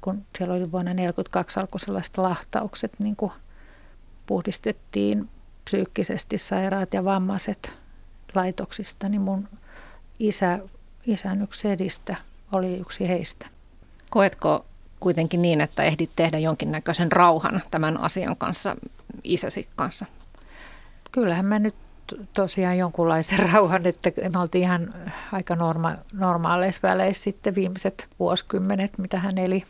kun 0.00 0.24
siellä 0.38 0.54
oli 0.54 0.72
vuonna 0.72 0.90
1942 0.90 1.60
alkoi 1.60 1.80
sellaiset 1.80 2.18
lahtaukset, 2.18 2.92
niin 3.02 3.16
kuin 3.16 3.32
puhdistettiin 4.26 5.28
psyykkisesti 5.64 6.38
sairaat 6.38 6.94
ja 6.94 7.04
vammaiset 7.04 7.72
laitoksista, 8.34 9.08
niin 9.08 9.20
mun 9.20 9.48
isä, 10.18 10.58
isän 11.06 11.42
yksi 11.42 11.68
edistä 11.68 12.16
oli 12.52 12.76
yksi 12.76 13.08
heistä. 13.08 13.46
Koetko 14.10 14.64
kuitenkin 15.00 15.42
niin, 15.42 15.60
että 15.60 15.82
ehdit 15.82 16.10
tehdä 16.16 16.38
jonkinnäköisen 16.38 17.12
rauhan 17.12 17.62
tämän 17.70 18.00
asian 18.00 18.36
kanssa 18.36 18.76
isäsi 19.24 19.68
kanssa? 19.76 20.06
Kyllähän 21.12 21.46
mä 21.46 21.58
nyt 21.58 21.74
tosiaan 22.32 22.78
jonkunlaisen 22.78 23.38
rauhan, 23.52 23.86
että 23.86 24.10
me 24.32 24.38
oltiin 24.38 24.64
ihan 24.64 24.94
aika 25.32 25.54
norma- 25.54 25.98
normaaleissa 26.12 26.88
väleissä 26.88 27.24
sitten 27.24 27.54
viimeiset 27.54 28.08
vuosikymmenet, 28.18 28.98
mitä 28.98 29.18
hän 29.18 29.38
eli. 29.38 29.62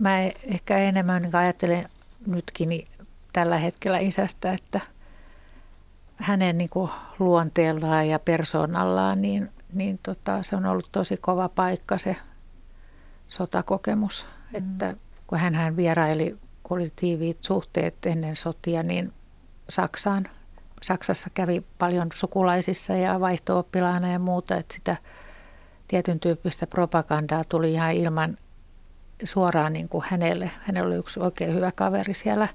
Mä 0.00 0.20
ehkä 0.22 0.78
enemmän 0.78 1.22
niin 1.22 1.36
ajattelen 1.36 1.88
nytkin 2.26 2.68
niin 2.68 2.88
tällä 3.32 3.58
hetkellä 3.58 3.98
isästä, 3.98 4.52
että 4.52 4.80
hänen 6.16 6.58
niin 6.58 6.70
kuin 6.70 6.90
luonteellaan 7.18 8.08
ja 8.08 8.18
persoonallaan, 8.18 9.22
niin, 9.22 9.50
niin 9.72 10.00
tota, 10.02 10.42
se 10.42 10.56
on 10.56 10.66
ollut 10.66 10.88
tosi 10.92 11.16
kova 11.16 11.48
paikka 11.48 11.98
se 11.98 12.16
sotakokemus. 13.28 14.26
Mm. 14.26 14.58
Että 14.58 14.96
kun 15.26 15.38
hän 15.38 15.76
vieraili, 15.76 16.38
kun 16.62 16.78
oli 16.78 16.92
tiiviit 16.96 17.42
suhteet 17.42 18.06
ennen 18.06 18.36
sotia, 18.36 18.82
niin 18.82 19.12
Saksaan. 19.68 20.28
Saksassa 20.84 21.30
kävi 21.34 21.64
paljon 21.78 22.08
sukulaisissa 22.14 22.92
ja 22.92 23.20
vaihto 23.20 23.66
ja 24.12 24.18
muuta, 24.18 24.56
että 24.56 24.74
sitä 24.74 24.96
tietyn 25.88 26.20
tyyppistä 26.20 26.66
propagandaa 26.66 27.44
tuli 27.48 27.72
ihan 27.72 27.92
ilman 27.92 28.36
suoraan 29.24 29.72
niin 29.72 29.88
kuin 29.88 30.04
hänelle. 30.08 30.50
Hänellä 30.60 30.86
oli 30.86 30.96
yksi 30.96 31.20
oikein 31.20 31.54
hyvä 31.54 31.72
kaveri 31.76 32.14
siellä 32.14 32.48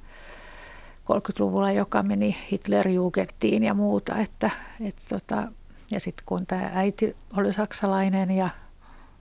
30-luvulla, 1.14 1.72
joka 1.72 2.04
meni 2.04 2.38
Hitlerjugendtiin 2.52 3.64
ja 3.64 3.74
muuta. 3.74 4.18
Että, 4.18 4.50
että 4.82 5.02
tota, 5.10 5.52
ja 5.92 6.00
sitten 6.00 6.26
kun 6.26 6.46
tämä 6.46 6.72
äiti 6.74 7.16
oli 7.38 7.54
saksalainen 7.54 8.32
ja 8.32 8.50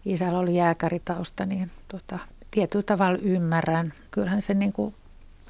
isällä 0.04 0.38
oli 0.38 0.54
jääkäritausta, 0.54 1.46
niin 1.46 1.70
tota, 1.88 2.18
tietyllä 2.50 2.82
tavalla 2.82 3.18
ymmärrän. 3.22 3.92
Kyllähän 4.10 4.42
se 4.42 4.54
niin 4.54 4.72
kuin, 4.72 4.94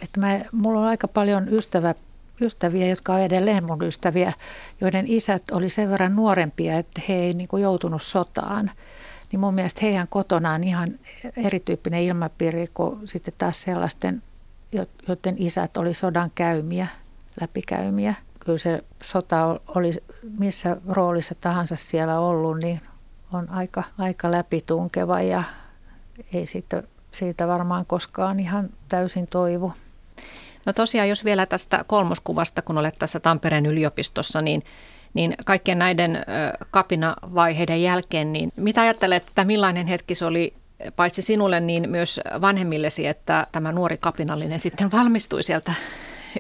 että 0.03 0.21
mä, 0.21 0.41
mulla 0.53 0.81
on 0.81 0.87
aika 0.87 1.09
paljon 1.09 1.49
ystävä, 1.49 1.95
ystäviä, 2.41 2.87
jotka 2.87 3.15
on 3.15 3.21
edelleen 3.21 3.67
mun 3.67 3.83
ystäviä, 3.83 4.33
joiden 4.81 5.07
isät 5.07 5.43
oli 5.53 5.71
sen 5.71 5.91
verran 5.91 6.17
nuorempia, 6.17 6.79
että 6.79 7.03
he 7.09 7.15
ei 7.15 7.35
niin 7.35 7.49
kuin 7.49 7.63
joutunut 7.63 8.03
sotaan. 8.03 8.71
Niin 9.33 9.41
mun 9.41 9.55
mielestä 9.55 9.81
heidän 9.83 10.09
kotonaan 10.09 10.65
ihan 10.65 10.99
erityyppinen 11.37 12.03
ilmapiiri 12.03 12.71
kuin 12.75 13.09
sitten 13.09 13.35
taas 13.39 13.63
sellaisten, 13.63 14.23
joiden 15.09 15.35
isät 15.39 15.77
oli 15.77 15.95
sodan 15.95 16.31
käymiä, 16.35 16.87
läpikäymiä. 17.41 18.15
Kyllä 18.41 18.59
se 18.59 18.85
sota 19.03 19.61
oli 19.69 19.91
missä 20.39 20.77
roolissa 20.89 21.35
tahansa 21.41 21.77
siellä 21.77 22.21
ollut, 22.21 22.59
niin 22.63 22.81
on 23.33 23.51
aika, 23.51 23.85
aika 23.99 24.31
läpitunkeva 24.31 25.21
ja 25.21 25.45
ei 26.33 26.47
siitä, 26.47 26.83
siitä 27.13 27.49
varmaan 27.49 27.87
koskaan 27.87 28.41
ihan 28.41 28.71
täysin 28.89 29.27
toivu. 29.27 29.73
No 30.67 30.73
tosiaan, 30.73 31.09
jos 31.09 31.25
vielä 31.25 31.47
tästä 31.47 31.85
kolmoskuvasta, 31.87 32.63
kun 32.63 32.79
olet 32.79 32.99
tässä 32.99 33.21
Tampereen 33.21 33.67
yliopistossa, 33.67 34.43
niin, 34.43 34.63
niin 35.15 35.35
kaikkien 35.47 35.79
näiden 35.79 36.25
kapinavaiheiden 36.71 37.83
jälkeen, 37.83 38.33
niin 38.33 38.53
mitä 38.57 38.81
ajattelet, 38.81 39.29
että 39.29 39.45
millainen 39.45 39.87
hetki 39.87 40.15
se 40.15 40.25
oli 40.25 40.55
paitsi 40.97 41.23
sinulle, 41.23 41.61
niin 41.61 41.91
myös 41.91 42.21
vanhemmillesi, 42.41 43.07
että 43.07 43.47
tämä 43.53 43.73
nuori 43.73 43.99
kapinallinen 43.99 44.61
sitten 44.61 44.93
valmistui 44.93 45.43
sieltä 45.43 45.73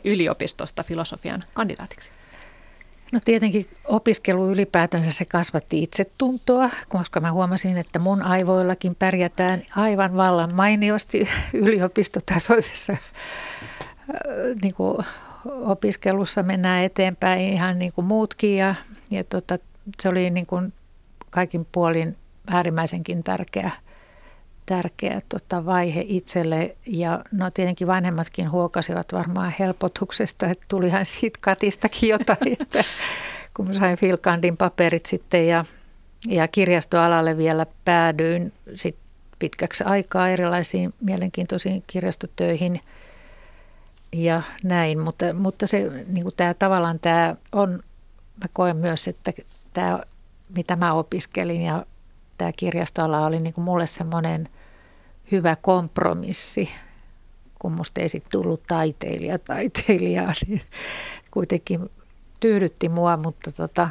yliopistosta 0.04 0.83
filosofian 0.83 1.44
kandidaatiksi? 1.54 2.12
No 3.12 3.20
tietenkin 3.24 3.66
opiskelu 3.85 4.50
ylipäätänsä 4.50 5.11
se 5.11 5.24
kasvatti 5.24 5.83
itsetuntoa, 5.83 6.70
koska 6.88 7.20
mä 7.20 7.33
huomasin, 7.33 7.76
että 7.76 7.98
mun 7.98 8.22
aivoillakin 8.22 8.94
pärjätään 8.94 9.62
aivan 9.76 10.16
vallan 10.16 10.54
mainiosti 10.54 11.28
yliopistotasoisessa 11.52 12.96
niin 14.62 14.74
kuin 14.74 14.96
opiskelussa 15.44 16.42
mennään 16.42 16.84
eteenpäin 16.84 17.40
ihan 17.40 17.78
niin 17.78 17.92
kuin 17.92 18.04
muutkin 18.04 18.56
ja, 18.56 18.74
ja 19.10 19.24
tota, 19.24 19.58
se 20.00 20.08
oli 20.08 20.30
niin 20.30 20.46
kuin 20.46 20.72
kaikin 21.30 21.66
puolin 21.72 22.16
äärimmäisenkin 22.46 23.24
tärkeä 23.24 23.70
tärkeä 24.68 25.20
tota, 25.28 25.66
vaihe 25.66 26.04
itselle. 26.08 26.76
Ja 26.86 27.24
no 27.32 27.50
tietenkin 27.50 27.86
vanhemmatkin 27.86 28.50
huokasivat 28.50 29.12
varmaan 29.12 29.52
helpotuksesta, 29.58 30.46
että 30.46 30.64
tulihan 30.68 31.06
siitä 31.06 31.38
katistakin 31.42 32.08
jotain, 32.08 32.52
että 32.60 32.84
kun 33.56 33.74
sain 33.74 33.96
Filkandin 33.96 34.56
paperit 34.56 35.06
sitten 35.06 35.48
ja, 35.48 35.64
ja 36.28 36.48
kirjastoalalle 36.48 37.36
vielä 37.36 37.66
päädyin 37.84 38.52
sit 38.74 38.96
pitkäksi 39.38 39.84
aikaa 39.84 40.28
erilaisiin 40.28 40.90
mielenkiintoisiin 41.00 41.84
kirjastotöihin 41.86 42.80
ja 44.12 44.42
näin. 44.62 44.98
Mutta, 44.98 45.32
mutta 45.32 45.66
se 45.66 45.90
niin 46.06 46.22
kuin 46.22 46.36
tämä, 46.36 46.54
tavallaan 46.54 47.00
tämä 47.00 47.34
on, 47.52 47.70
mä 48.36 48.46
koen 48.52 48.76
myös, 48.76 49.08
että 49.08 49.32
tämä 49.72 50.00
mitä 50.56 50.76
mä 50.76 50.92
opiskelin 50.92 51.62
ja 51.62 51.86
tämä 52.38 52.52
kirjastoala 52.52 53.26
oli 53.26 53.40
niin 53.40 53.54
kuin 53.54 53.64
mulle 53.64 53.86
semmoinen– 53.86 54.48
hyvä 55.32 55.56
kompromissi, 55.56 56.70
kun 57.58 57.72
musta 57.72 58.00
ei 58.00 58.08
sitten 58.08 58.30
tullut 58.30 58.62
taiteilija 58.66 59.38
taiteilijaa, 59.38 60.32
niin 60.46 60.62
kuitenkin 61.30 61.90
tyydytti 62.40 62.88
mua, 62.88 63.16
mutta 63.16 63.52
tota, 63.52 63.90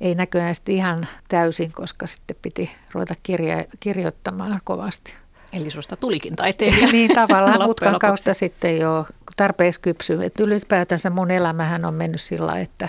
ei 0.00 0.14
näköjään 0.14 0.54
sitten 0.54 0.74
ihan 0.74 1.08
täysin, 1.28 1.72
koska 1.72 2.06
sitten 2.06 2.36
piti 2.42 2.70
ruveta 2.92 3.14
kirja, 3.22 3.64
kirjoittamaan 3.80 4.60
kovasti. 4.64 5.14
Eli 5.56 5.70
susta 5.70 5.96
tulikin 5.96 6.36
taiteilija. 6.36 6.88
niin 6.92 7.14
tavallaan 7.14 7.62
mutkan 7.68 7.98
kautta 7.98 8.34
sitten 8.34 8.78
jo 8.78 9.06
tarpeeksi 9.36 9.80
kypsy. 9.80 10.18
Et 10.22 10.40
ylipäätänsä 10.40 11.10
mun 11.10 11.30
elämähän 11.30 11.84
on 11.84 11.94
mennyt 11.94 12.20
sillä 12.20 12.58
että 12.58 12.88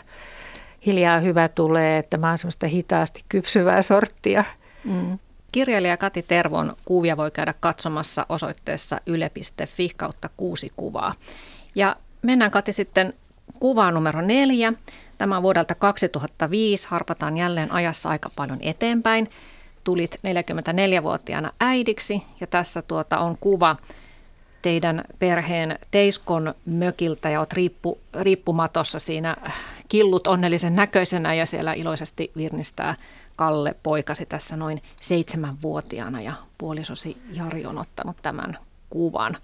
hiljaa 0.86 1.20
hyvä 1.20 1.48
tulee, 1.48 1.98
että 1.98 2.18
mä 2.18 2.30
oon 2.30 2.38
semmoista 2.38 2.68
hitaasti 2.68 3.24
kypsyvää 3.30 3.82
sorttia. 3.82 4.44
Mm. 4.84 5.20
Kirjailija 5.52 5.98
Kati 5.98 6.22
Tervon 6.22 6.76
kuvia 6.86 7.18
voi 7.18 7.32
käydä 7.32 7.54
katsomassa 7.60 8.26
osoitteessa 8.30 9.02
yle.fi 9.06 9.90
kautta 9.98 10.30
kuusi 10.38 10.72
kuvaa. 10.76 11.14
Ja 11.76 11.96
mennään 12.22 12.52
Kati 12.52 12.74
sitten 12.74 13.14
kuvaan 13.60 13.94
numero 13.94 14.22
neljä. 14.22 14.74
Tämä 15.18 15.38
on 15.38 15.44
vuodelta 15.44 15.76
2005. 15.76 16.88
Harpataan 16.88 17.38
jälleen 17.38 17.72
ajassa 17.72 18.10
aika 18.10 18.30
paljon 18.36 18.60
eteenpäin. 18.62 19.30
Tulit 19.88 20.16
44-vuotiaana 20.16 21.52
äidiksi 21.60 22.24
ja 22.42 22.48
tässä 22.48 22.82
tuota 22.82 23.20
on 23.20 23.38
kuva 23.42 23.76
teidän 24.62 25.04
perheen 25.20 25.80
Teiskon 25.92 26.54
mökiltä 26.66 27.30
ja 27.30 27.40
olet 27.40 27.54
riippu, 27.54 28.00
riippumatossa 28.22 29.00
siinä 29.00 29.36
killut 29.90 30.28
onnellisen 30.28 30.76
näköisenä 30.76 31.34
ja 31.34 31.46
siellä 31.46 31.74
iloisesti 31.74 32.32
virnistää 32.38 32.96
Kalle 33.36 33.76
poikasi 33.84 34.26
tässä 34.26 34.58
noin 34.58 34.82
seitsemänvuotiaana 35.02 36.22
ja 36.22 36.34
puolisosi 36.58 37.18
Jari 37.32 37.66
on 37.66 37.78
ottanut 37.78 38.18
tämän 38.22 38.58
kuvan. 38.90 39.38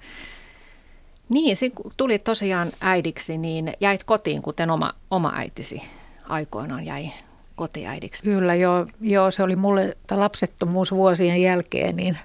Niin, 1.30 1.56
kun 1.76 1.92
tulit 1.98 2.24
tosiaan 2.24 2.72
äidiksi, 2.82 3.38
niin 3.38 3.74
jäit 3.80 4.04
kotiin, 4.04 4.42
kuten 4.42 4.70
oma, 4.70 4.94
oma 5.12 5.34
äitisi 5.36 5.82
aikoinaan 6.30 6.86
jäi 6.86 7.12
kotiäidiksi. 7.56 8.24
Kyllä, 8.24 8.56
joo, 8.56 8.88
joo 9.02 9.32
se 9.32 9.44
oli 9.44 9.56
mulle 9.56 9.98
lapsettomuus 10.12 10.92
vuosien 10.92 11.42
jälkeen, 11.42 11.96
niin 11.96 12.18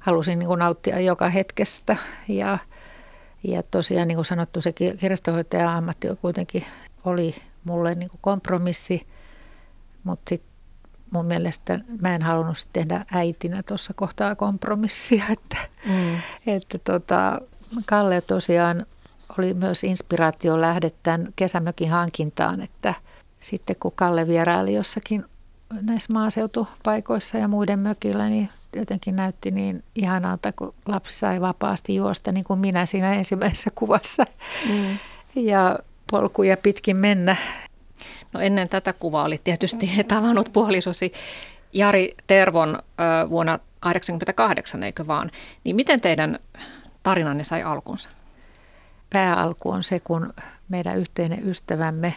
halusin 0.00 0.38
niin 0.38 0.46
kuin 0.46 0.58
nauttia 0.58 1.00
joka 1.00 1.28
hetkestä. 1.28 1.96
Ja, 2.28 2.58
ja 3.42 3.62
tosiaan 3.62 4.08
niin 4.08 4.16
kuin 4.16 4.24
sanottu, 4.24 4.60
se 4.60 4.72
kirjastohoitaja 4.72 5.76
ammatti 5.76 6.08
kuitenkin 6.20 6.64
oli 7.04 7.34
mulle 7.64 7.94
niin 7.94 8.10
kuin 8.10 8.20
kompromissi, 8.22 9.06
mutta 10.04 10.28
sitten 10.28 10.56
mun 11.10 11.26
mielestä 11.26 11.80
mä 12.00 12.14
en 12.14 12.22
halunnut 12.22 12.68
tehdä 12.72 13.04
äitinä 13.12 13.62
tuossa 13.66 13.94
kohtaa 13.94 14.34
kompromissia, 14.34 15.24
että, 15.32 15.56
mm. 15.88 16.16
että 16.46 16.78
tota, 16.78 17.40
Kalle 17.86 18.20
tosiaan 18.20 18.86
oli 19.38 19.54
myös 19.54 19.84
inspiraatio 19.84 20.60
lähde 20.60 20.90
tämän 21.02 21.28
kesämökin 21.36 21.90
hankintaan, 21.90 22.60
että 22.60 22.94
sitten 23.46 23.76
kun 23.80 23.92
Kalle 23.94 24.28
vieraili 24.28 24.74
jossakin 24.74 25.24
näissä 25.80 26.12
maaseutupaikoissa 26.12 27.38
ja 27.38 27.48
muiden 27.48 27.78
mökillä, 27.78 28.28
niin 28.28 28.48
jotenkin 28.76 29.16
näytti 29.16 29.50
niin 29.50 29.84
ihanalta, 29.94 30.52
kun 30.52 30.74
lapsi 30.86 31.14
sai 31.14 31.40
vapaasti 31.40 31.94
juosta, 31.94 32.32
niin 32.32 32.44
kuin 32.44 32.58
minä 32.58 32.86
siinä 32.86 33.14
ensimmäisessä 33.14 33.70
kuvassa. 33.74 34.24
Mm. 34.68 34.98
Ja 35.34 35.78
polkuja 36.10 36.56
pitkin 36.56 36.96
mennä. 36.96 37.36
No 38.32 38.40
ennen 38.40 38.68
tätä 38.68 38.92
kuvaa 38.92 39.24
oli 39.24 39.40
tietysti 39.44 39.90
tavannut 40.08 40.52
puolisosi 40.52 41.12
Jari 41.72 42.14
Tervon 42.26 42.78
vuonna 43.28 43.58
88, 43.80 44.82
eikö 44.82 45.06
vaan? 45.06 45.30
Niin 45.64 45.76
miten 45.76 46.00
teidän 46.00 46.38
tarinanne 47.02 47.44
sai 47.44 47.62
alkunsa? 47.62 48.08
Pääalku 49.10 49.70
on 49.70 49.82
se, 49.82 50.00
kun 50.00 50.32
meidän 50.70 50.98
yhteinen 50.98 51.48
ystävämme 51.48 52.14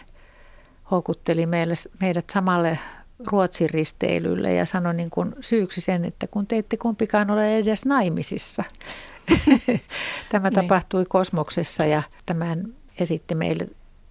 houkutteli 0.90 1.46
meille, 1.46 1.74
meidät 2.00 2.30
samalle 2.30 2.78
Ruotsin 3.26 3.70
risteilylle 3.70 4.54
ja 4.54 4.66
sanoi 4.66 4.94
niin 4.94 5.10
kuin 5.10 5.34
syyksi 5.40 5.80
sen, 5.80 6.04
että 6.04 6.26
kun 6.26 6.46
te 6.46 6.58
ette 6.58 6.76
kumpikaan 6.76 7.30
ole 7.30 7.56
edes 7.56 7.84
naimisissa. 7.84 8.64
Tämä 10.30 10.48
niin. 10.48 10.54
tapahtui 10.54 11.04
Kosmoksessa 11.08 11.84
ja 11.84 12.02
tämän 12.26 12.74
esitti 13.00 13.34
meille 13.34 13.68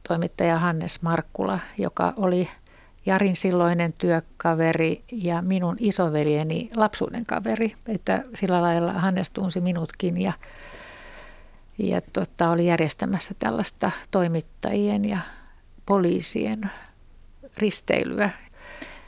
toimittaja 0.08 0.60
Hannes 0.60 1.02
Markkula, 1.02 1.60
joka 1.78 2.14
oli 2.18 2.50
Jarin 3.06 3.36
silloinen 3.36 3.94
työkaveri 3.98 5.04
ja 5.12 5.42
minun 5.42 5.76
isoveljeni 5.80 6.70
lapsuuden 6.76 7.26
kaveri. 7.26 7.76
Että 7.88 8.24
sillä 8.36 8.62
lailla 8.62 8.94
Hannes 8.94 9.30
tunsi 9.30 9.62
minutkin 9.62 10.22
ja, 10.22 10.34
ja 11.78 12.02
tota, 12.14 12.50
oli 12.50 12.66
järjestämässä 12.66 13.34
tällaista 13.40 13.92
toimittajien 14.12 15.10
ja 15.10 15.18
poliisien 15.90 16.72
risteilyä. 17.58 18.30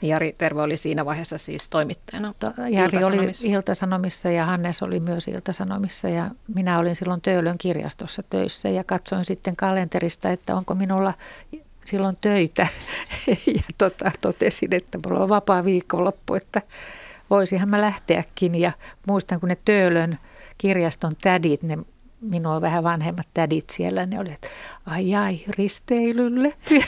Jari 0.02 0.34
Tervo 0.38 0.62
oli 0.62 0.76
siinä 0.76 1.04
vaiheessa 1.04 1.38
siis 1.38 1.68
toimittajana 1.68 2.34
Jari 2.70 3.04
oli 3.04 3.32
Iltasanomissa 3.44 4.30
ja 4.30 4.46
Hannes 4.46 4.82
oli 4.82 5.00
myös 5.00 5.28
Iltasanomissa 5.28 6.08
ja 6.08 6.30
minä 6.54 6.78
olin 6.78 6.96
silloin 6.96 7.20
Töölön 7.20 7.58
kirjastossa 7.58 8.22
töissä 8.30 8.68
ja 8.68 8.84
katsoin 8.84 9.24
sitten 9.24 9.56
kalenterista, 9.56 10.30
että 10.30 10.56
onko 10.56 10.74
minulla 10.74 11.14
silloin 11.84 12.16
töitä. 12.20 12.66
Ja 13.46 13.62
tota, 13.78 14.10
totesin, 14.20 14.74
että 14.74 14.98
mulla 15.06 15.22
on 15.22 15.28
vapaa 15.28 15.64
viikonloppu, 15.64 16.34
että 16.34 16.62
voisihan 17.30 17.68
mä 17.68 17.80
lähteäkin. 17.80 18.54
Ja 18.54 18.72
muistan 19.06 19.40
kun 19.40 19.48
ne 19.48 19.56
Töölön 19.64 20.18
kirjaston 20.58 21.12
tädit, 21.20 21.62
ne 21.62 21.78
minua 22.22 22.60
vähän 22.60 22.84
vanhemmat 22.84 23.26
tädit 23.34 23.70
siellä, 23.70 24.06
ne 24.06 24.20
oli, 24.20 24.32
että 24.32 24.48
ai 24.86 25.14
ai, 25.14 25.40
risteilylle. 25.48 26.52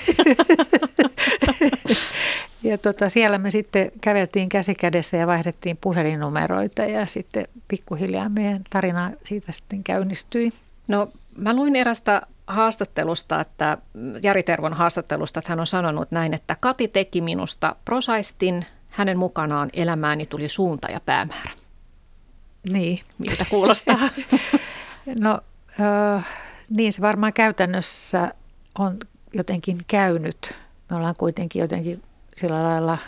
ja 2.62 2.78
tota, 2.78 3.08
siellä 3.08 3.38
me 3.38 3.50
sitten 3.50 3.92
käveltiin 4.00 4.48
käsikädessä 4.48 5.16
ja 5.16 5.26
vaihdettiin 5.26 5.78
puhelinnumeroita 5.80 6.82
ja 6.82 7.06
sitten 7.06 7.46
pikkuhiljaa 7.68 8.28
meidän 8.28 8.64
tarina 8.70 9.10
siitä 9.22 9.52
sitten 9.52 9.84
käynnistyi. 9.84 10.52
No 10.88 11.08
mä 11.36 11.54
luin 11.54 11.76
erästä 11.76 12.22
haastattelusta, 12.46 13.40
että 13.40 13.78
Jari 14.22 14.42
Tervon 14.42 14.74
haastattelusta, 14.74 15.38
että 15.38 15.52
hän 15.52 15.60
on 15.60 15.66
sanonut 15.66 16.10
näin, 16.10 16.34
että 16.34 16.56
Kati 16.60 16.88
teki 16.88 17.20
minusta 17.20 17.76
prosaistin, 17.84 18.66
hänen 18.88 19.18
mukanaan 19.18 19.70
elämääni 19.72 20.26
tuli 20.26 20.48
suunta 20.48 20.88
ja 20.90 21.00
päämäärä. 21.00 21.50
Niin. 22.68 23.00
Miltä 23.18 23.44
kuulostaa? 23.50 23.98
no 25.06 25.40
äh, 25.80 26.26
niin 26.70 26.92
se 26.92 27.02
varmaan 27.02 27.32
käytännössä 27.32 28.34
on 28.78 28.98
jotenkin 29.32 29.78
käynyt. 29.86 30.54
Me 30.90 30.96
ollaan 30.96 31.14
kuitenkin 31.18 31.60
jotenkin 31.60 32.02
sillä 32.34 32.62
lailla 32.62 32.98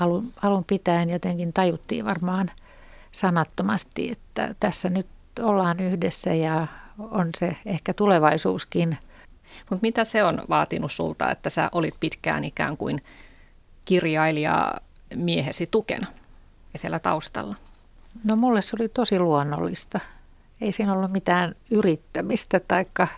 alun, 0.00 0.30
alun 0.42 0.64
pitäen 0.64 1.10
jotenkin 1.10 1.52
tajuttiin 1.52 2.04
varmaan 2.04 2.50
sanattomasti, 3.12 4.10
että 4.10 4.54
tässä 4.60 4.90
nyt 4.90 5.06
ollaan 5.40 5.80
yhdessä 5.80 6.34
ja 6.34 6.66
on 6.98 7.30
se 7.36 7.56
ehkä 7.66 7.94
tulevaisuuskin. 7.94 8.98
Mutta 9.70 9.82
mitä 9.82 10.04
se 10.04 10.24
on 10.24 10.42
vaatinut 10.48 10.92
sulta, 10.92 11.30
että 11.30 11.50
sä 11.50 11.68
olit 11.72 11.94
pitkään 12.00 12.44
ikään 12.44 12.76
kuin 12.76 13.02
kirjailija 13.84 14.74
miehesi 15.14 15.66
tukena 15.66 16.06
ja 16.72 16.78
siellä 16.78 16.98
taustalla? 16.98 17.56
No 18.28 18.36
mulle 18.36 18.62
se 18.62 18.76
oli 18.80 18.88
tosi 18.88 19.18
luonnollista. 19.18 20.00
Ei 20.60 20.72
siinä 20.72 20.92
ollut 20.92 21.12
mitään 21.12 21.54
yrittämistä, 21.70 22.60
taikka, 22.60 23.08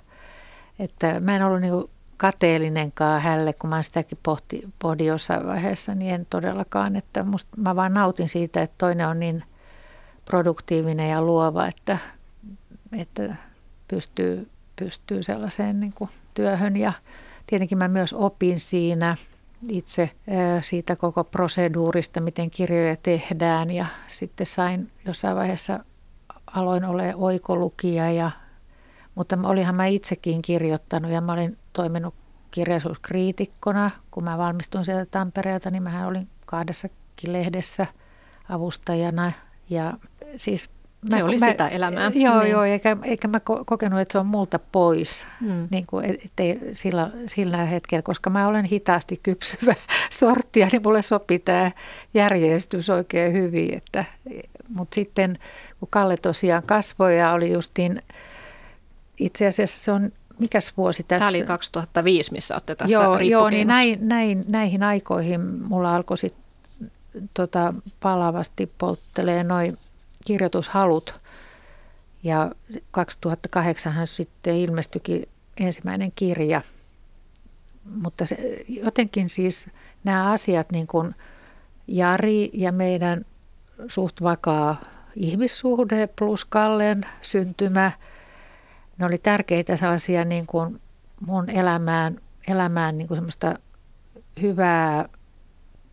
että 0.78 1.20
mä 1.20 1.36
en 1.36 1.42
ollut 1.42 1.60
niinku 1.60 1.90
kateellinenkaan 2.16 3.22
hälle, 3.22 3.52
kun 3.52 3.70
mä 3.70 3.82
sitäkin 3.82 4.18
pohti, 4.22 4.68
pohdin 4.78 5.06
jossain 5.06 5.46
vaiheessa, 5.46 5.94
niin 5.94 6.14
en 6.14 6.26
todellakaan. 6.30 6.96
Että 6.96 7.22
musta, 7.22 7.50
mä 7.56 7.76
vaan 7.76 7.94
nautin 7.94 8.28
siitä, 8.28 8.62
että 8.62 8.74
toinen 8.78 9.08
on 9.08 9.20
niin 9.20 9.44
produktiivinen 10.24 11.08
ja 11.08 11.22
luova, 11.22 11.66
että, 11.66 11.98
että 12.98 13.34
pystyy, 13.88 14.50
pystyy 14.76 15.22
sellaiseen 15.22 15.80
niin 15.80 15.92
kuin 15.92 16.10
työhön. 16.34 16.76
Ja 16.76 16.92
tietenkin 17.46 17.78
mä 17.78 17.88
myös 17.88 18.12
opin 18.12 18.60
siinä 18.60 19.16
itse 19.68 20.10
siitä 20.60 20.96
koko 20.96 21.24
proseduurista, 21.24 22.20
miten 22.20 22.50
kirjoja 22.50 22.96
tehdään 22.96 23.70
ja 23.70 23.86
sitten 24.08 24.46
sain 24.46 24.90
jossain 25.04 25.36
vaiheessa 25.36 25.84
aloin 26.54 26.84
olla 26.84 27.02
oikolukija 27.16 28.10
ja 28.10 28.30
mutta 29.14 29.38
olihan 29.42 29.74
mä 29.74 29.86
itsekin 29.86 30.42
kirjoittanut 30.42 31.10
ja 31.10 31.20
mä 31.20 31.32
olin 31.32 31.58
toiminut 31.72 32.14
kirjallisuuskriitikkona. 32.50 33.90
Kun 34.10 34.24
mä 34.24 34.38
valmistuin 34.38 34.84
sieltä 34.84 35.06
Tampereelta, 35.10 35.70
niin 35.70 35.82
mä 35.82 36.06
olin 36.06 36.28
kahdessakin 36.46 37.32
lehdessä 37.32 37.86
avustajana. 38.48 39.32
Ja 39.70 39.94
siis 40.36 40.70
Mä, 41.10 41.16
se 41.16 41.24
oli 41.24 41.38
mä, 41.38 41.50
sitä 41.50 41.68
elämää. 41.68 42.10
Joo, 42.14 42.40
niin. 42.40 42.50
joo, 42.50 42.64
eikä, 42.64 42.96
eikä 43.04 43.28
mä 43.28 43.38
kokenut, 43.66 44.00
että 44.00 44.12
se 44.12 44.18
on 44.18 44.26
multa 44.26 44.58
pois 44.58 45.26
mm. 45.40 45.68
niin 45.70 45.86
kuin, 45.86 46.04
ettei 46.04 46.60
sillä, 46.72 47.10
sillä 47.26 47.64
hetkellä, 47.64 48.02
koska 48.02 48.30
mä 48.30 48.48
olen 48.48 48.64
hitaasti 48.64 49.20
kypsyvä 49.22 49.74
sorttia, 50.10 50.68
niin 50.72 50.82
mulle 50.82 51.02
sopii 51.02 51.38
tämä 51.38 51.70
järjestys 52.14 52.90
oikein 52.90 53.32
hyvin. 53.32 53.74
Että, 53.74 54.04
mutta 54.68 54.94
sitten 54.94 55.38
kun 55.80 55.88
Kalle 55.90 56.16
tosiaan 56.16 56.62
kasvoi 56.62 57.18
ja 57.18 57.32
oli 57.32 57.52
justiin, 57.52 58.00
itse 59.18 59.46
asiassa 59.46 59.84
se 59.84 59.92
on 59.92 60.12
mikäs 60.38 60.76
vuosi 60.76 61.02
tässä? 61.02 61.26
Tämä 61.26 61.38
oli 61.38 61.46
2005, 61.46 62.32
missä 62.32 62.54
olette 62.54 62.74
tässä 62.74 62.94
Joo, 62.94 63.18
joo 63.18 63.50
niin 63.50 63.68
näin, 63.68 64.08
näin, 64.08 64.44
näihin 64.48 64.82
aikoihin 64.82 65.40
mulla 65.40 65.94
alkoi 65.94 66.18
sitten 66.18 66.48
tota, 67.34 67.74
palavasti 68.00 68.72
polttelee 68.78 69.44
noin 69.44 69.78
kirjoitushalut. 70.26 71.20
Ja 72.22 72.50
2008 72.90 73.92
hän 73.92 74.06
sitten 74.06 74.56
ilmestyikin 74.56 75.28
ensimmäinen 75.60 76.12
kirja. 76.16 76.62
Mutta 78.02 78.26
se, 78.26 78.64
jotenkin 78.68 79.28
siis 79.28 79.70
nämä 80.04 80.32
asiat, 80.32 80.72
niin 80.72 80.86
kuin 80.86 81.14
Jari 81.88 82.50
ja 82.52 82.72
meidän 82.72 83.24
suht 83.88 84.22
vakaa 84.22 84.80
ihmissuhde 85.16 86.08
plus 86.18 86.44
Kallen 86.44 87.06
syntymä, 87.22 87.92
ne 88.98 89.06
oli 89.06 89.18
tärkeitä 89.18 89.76
sellaisia 89.76 90.24
niin 90.24 90.46
kuin 90.46 90.80
mun 91.26 91.50
elämään, 91.50 92.20
elämään 92.48 92.98
niin 92.98 93.08
kuin 93.08 93.16
semmoista 93.16 93.54
hyvää 94.42 95.08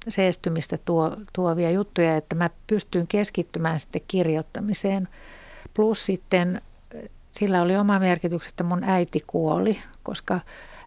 seestymistä 0.08 0.78
tuo, 0.86 1.17
tuovia 1.34 1.71
juttuja, 1.71 2.17
että 2.17 2.36
mä 2.36 2.50
pystyin 2.67 3.08
keskittymään 3.08 3.80
sitten 3.80 4.02
kirjoittamiseen. 4.08 5.08
Plus 5.74 6.06
sitten 6.06 6.62
sillä 7.32 7.62
oli 7.62 7.78
oma 7.78 8.00
merkitys, 8.00 8.48
että 8.48 8.63
mun 8.63 8.84
äiti 8.84 9.24
kuoli, 9.28 9.80
koska 10.04 10.39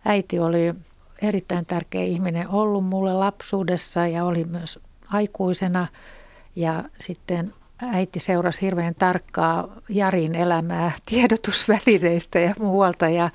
äiti 0.04 0.38
oli 0.38 0.74
erittäin 1.22 1.66
tärkeä 1.66 2.02
ihminen 2.02 2.48
ollut 2.48 2.84
mulle 2.84 3.14
lapsuudessa 3.14 4.06
ja 4.06 4.24
oli 4.24 4.44
myös 4.44 4.78
aikuisena. 5.12 5.86
Ja 6.56 6.84
sitten 7.00 7.54
äiti 7.82 8.20
seurasi 8.20 8.62
hirveän 8.62 8.94
tarkkaa 8.94 9.68
Jarin 9.88 10.34
elämää 10.34 10.92
tiedotusvälineistä 11.06 12.38
ja 12.38 12.54
muualta 12.58 13.08
ja 13.08 13.30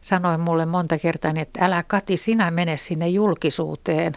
sanoi 0.00 0.38
mulle 0.38 0.66
monta 0.66 0.98
kertaa, 0.98 1.32
että 1.36 1.64
älä 1.64 1.84
Kati, 1.86 2.16
sinä 2.16 2.50
mene 2.50 2.76
sinne 2.76 3.08
julkisuuteen 3.08 4.12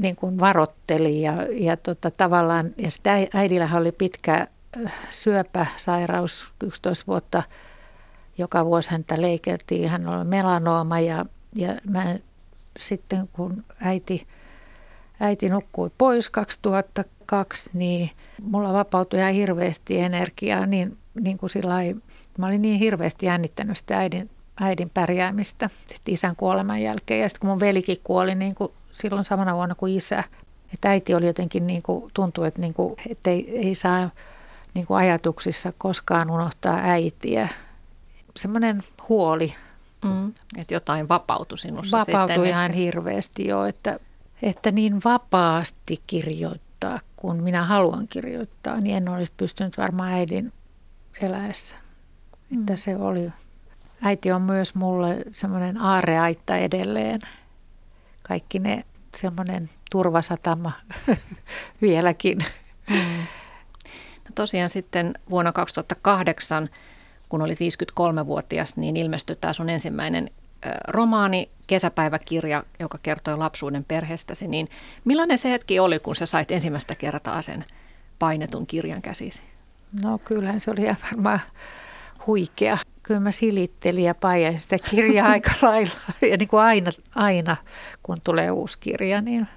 niin 0.00 0.16
kuin 0.16 0.38
varotteli 0.38 1.22
ja, 1.22 1.32
ja 1.50 1.76
tota, 1.76 2.10
tavallaan, 2.10 2.70
ja 2.76 2.90
sitä 2.90 3.14
äidillähän 3.34 3.80
oli 3.80 3.92
pitkä 3.92 4.46
syöpäsairaus, 5.10 6.52
11 6.62 7.06
vuotta. 7.06 7.42
Joka 8.38 8.64
vuosi 8.64 8.90
häntä 8.90 9.20
leikeltiin, 9.20 9.88
hän 9.88 10.14
oli 10.14 10.24
melanooma 10.24 11.00
ja, 11.00 11.26
ja 11.54 11.74
mä 11.90 12.18
sitten 12.78 13.28
kun 13.32 13.64
äiti, 13.80 14.26
äiti 15.20 15.48
nukkui 15.48 15.90
pois 15.98 16.30
2002, 16.30 17.70
niin 17.72 18.10
mulla 18.42 18.72
vapautui 18.72 19.18
ihan 19.18 19.32
hirveästi 19.32 20.00
energiaa, 20.00 20.66
niin, 20.66 20.98
niin 21.20 21.38
kuin 21.38 21.50
sillä 21.50 21.74
mä 22.38 22.46
olin 22.46 22.62
niin 22.62 22.78
hirveästi 22.78 23.26
jännittänyt 23.26 23.76
sitä 23.76 23.98
äidin, 23.98 24.30
äidin 24.60 24.90
pärjäämistä 24.94 25.70
sitten 25.86 26.14
isän 26.14 26.36
kuoleman 26.36 26.82
jälkeen. 26.82 27.20
Ja 27.20 27.28
sitten 27.28 27.40
kun 27.40 27.50
mun 27.50 27.60
velikin 27.60 27.96
kuoli 28.04 28.34
niin 28.34 28.54
kuin 28.54 28.72
silloin 28.92 29.24
samana 29.24 29.54
vuonna 29.54 29.74
kuin 29.74 29.96
isä. 29.96 30.24
Että 30.74 30.90
äiti 30.90 31.14
oli 31.14 31.26
jotenkin, 31.26 31.66
niin 31.66 31.82
kuin, 31.82 32.10
tuntui, 32.14 32.48
että, 32.48 32.60
niin 32.60 32.74
kuin, 32.74 32.94
että 33.10 33.30
ei, 33.30 33.58
ei 33.66 33.74
saa 33.74 34.10
niin 34.74 34.86
kuin 34.86 34.98
ajatuksissa 34.98 35.72
koskaan 35.78 36.30
unohtaa 36.30 36.78
äitiä. 36.82 37.48
Semmoinen 38.36 38.82
huoli. 39.08 39.54
Mm. 40.04 40.32
Että 40.58 40.74
jotain 40.74 41.08
vapautui 41.08 41.58
sinussa 41.58 41.98
Vapautui 41.98 42.34
sitten 42.34 42.50
ihan 42.50 42.64
ehkä. 42.64 42.76
hirveästi 42.76 43.46
jo, 43.46 43.64
että, 43.64 43.98
että 44.42 44.70
niin 44.72 45.00
vapaasti 45.04 46.02
kirjoittaa 46.06 46.68
kun 47.16 47.42
minä 47.42 47.64
haluan 47.64 48.08
kirjoittaa, 48.08 48.80
niin 48.80 48.96
en 48.96 49.08
olisi 49.08 49.32
pystynyt 49.36 49.78
varmaan 49.78 50.12
äidin 50.12 50.52
eläessä. 51.22 51.76
Mm. 52.50 52.60
Että 52.60 52.76
se 52.76 52.96
oli, 52.96 53.32
äiti 54.02 54.32
on 54.32 54.42
myös 54.42 54.74
mulle 54.74 55.24
semmoinen 55.30 55.80
aareaitta 55.80 56.56
edelleen. 56.56 57.20
Kaikki 58.22 58.58
ne 58.58 58.84
semmoinen 59.16 59.70
turvasatama 59.90 60.72
vieläkin. 61.82 62.38
Mm. 62.90 63.26
No 64.24 64.32
tosiaan 64.34 64.70
sitten 64.70 65.14
vuonna 65.30 65.52
2008, 65.52 66.70
kun 67.28 67.42
olit 67.42 67.58
53-vuotias, 67.58 68.76
niin 68.76 68.96
ilmestyi 68.96 69.36
tämä 69.36 69.52
sun 69.52 69.70
ensimmäinen 69.70 70.30
romaani, 70.88 71.50
kesäpäiväkirja, 71.68 72.64
joka 72.80 72.98
kertoi 73.02 73.38
lapsuuden 73.38 73.84
perheestäsi, 73.84 74.48
niin 74.48 74.66
millainen 75.04 75.38
se 75.38 75.50
hetki 75.50 75.78
oli, 75.78 75.98
kun 75.98 76.16
sä 76.16 76.26
sait 76.26 76.50
ensimmäistä 76.50 76.94
kertaa 76.94 77.42
sen 77.42 77.64
painetun 78.18 78.66
kirjan 78.66 79.02
käsisi? 79.02 79.42
No 80.02 80.18
kyllähän 80.18 80.60
se 80.60 80.70
oli 80.70 80.82
ihan 80.82 80.96
varmaan 81.12 81.40
huikea. 82.26 82.78
Kyllä 83.02 83.20
mä 83.20 83.32
silittelin 83.32 84.04
ja 84.04 84.14
paijasin 84.14 84.60
sitä 84.60 84.78
kirjaa 84.90 85.28
aika 85.28 85.50
lailla. 85.68 85.94
Ja 86.30 86.36
niin 86.36 86.48
kuin 86.48 86.60
aina, 86.60 86.90
aina, 87.14 87.56
kun 88.02 88.16
tulee 88.24 88.50
uusi 88.50 88.78
kirja, 88.78 89.20
niin 89.20 89.48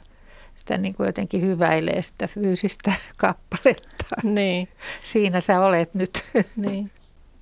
sitä 0.55 0.78
niin 0.78 0.95
kuin 0.95 1.07
jotenkin 1.07 1.41
hyväilee 1.41 2.01
sitä 2.01 2.28
fyysistä 2.28 2.93
kappaletta. 3.18 4.05
Niin. 4.24 4.68
Siinä 5.03 5.39
sä 5.39 5.59
olet 5.59 5.93
nyt. 5.93 6.24
Niin. 6.55 6.91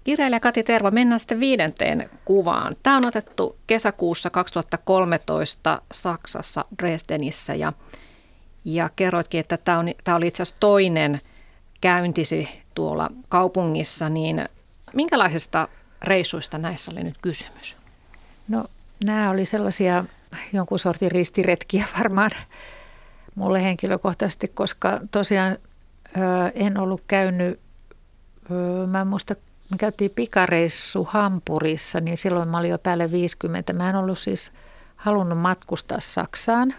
Kirjailija 0.10 0.40
Kati 0.40 0.64
Tervo, 0.64 0.92
mennään 0.92 1.20
sitten 1.20 1.40
viidenteen 1.40 2.10
kuvaan. 2.26 2.74
Tämä 2.84 2.98
on 2.98 3.06
otettu 3.06 3.58
kesäkuussa 3.68 4.30
2013 4.30 5.82
Saksassa 5.92 6.66
Dresdenissä 6.80 7.56
ja, 7.56 7.72
ja 8.66 8.90
kerroitkin, 8.96 9.40
että 9.40 9.58
tämä, 9.58 9.80
on, 9.80 9.86
tämä 10.04 10.18
oli 10.18 10.28
itse 10.28 10.44
asiassa 10.44 10.60
toinen 10.60 11.22
käyntisi 11.82 12.50
tuolla 12.76 13.10
kaupungissa, 13.28 14.10
niin 14.10 14.50
minkälaisista 14.94 15.68
reissuista 16.04 16.58
näissä 16.58 16.92
oli 16.92 17.04
nyt 17.04 17.18
kysymys? 17.22 17.76
No 18.48 18.66
nämä 19.06 19.30
oli 19.30 19.46
sellaisia 19.46 20.06
jonkun 20.54 20.80
sortin 20.80 21.12
ristiretkiä 21.12 21.86
varmaan 21.98 22.32
mulle 23.36 23.64
henkilökohtaisesti, 23.64 24.48
koska 24.48 25.00
tosiaan 25.12 25.58
en 26.54 26.78
ollut 26.78 27.02
käynyt, 27.08 27.60
mä 28.88 29.02
en 29.02 29.08
muista 29.08 29.36
me 29.72 29.78
käytiin 29.78 30.12
pikareissu 30.12 31.04
Hampurissa, 31.04 32.00
niin 32.00 32.18
silloin 32.18 32.50
mä 32.50 32.58
olin 32.58 32.70
jo 32.70 32.78
päälle 32.78 33.12
50. 33.12 33.74
Mä 33.74 33.90
en 33.90 33.96
ollut 33.96 34.20
siis 34.20 34.52
halunnut 34.96 35.40
matkustaa 35.40 36.00
Saksaan. 36.00 36.74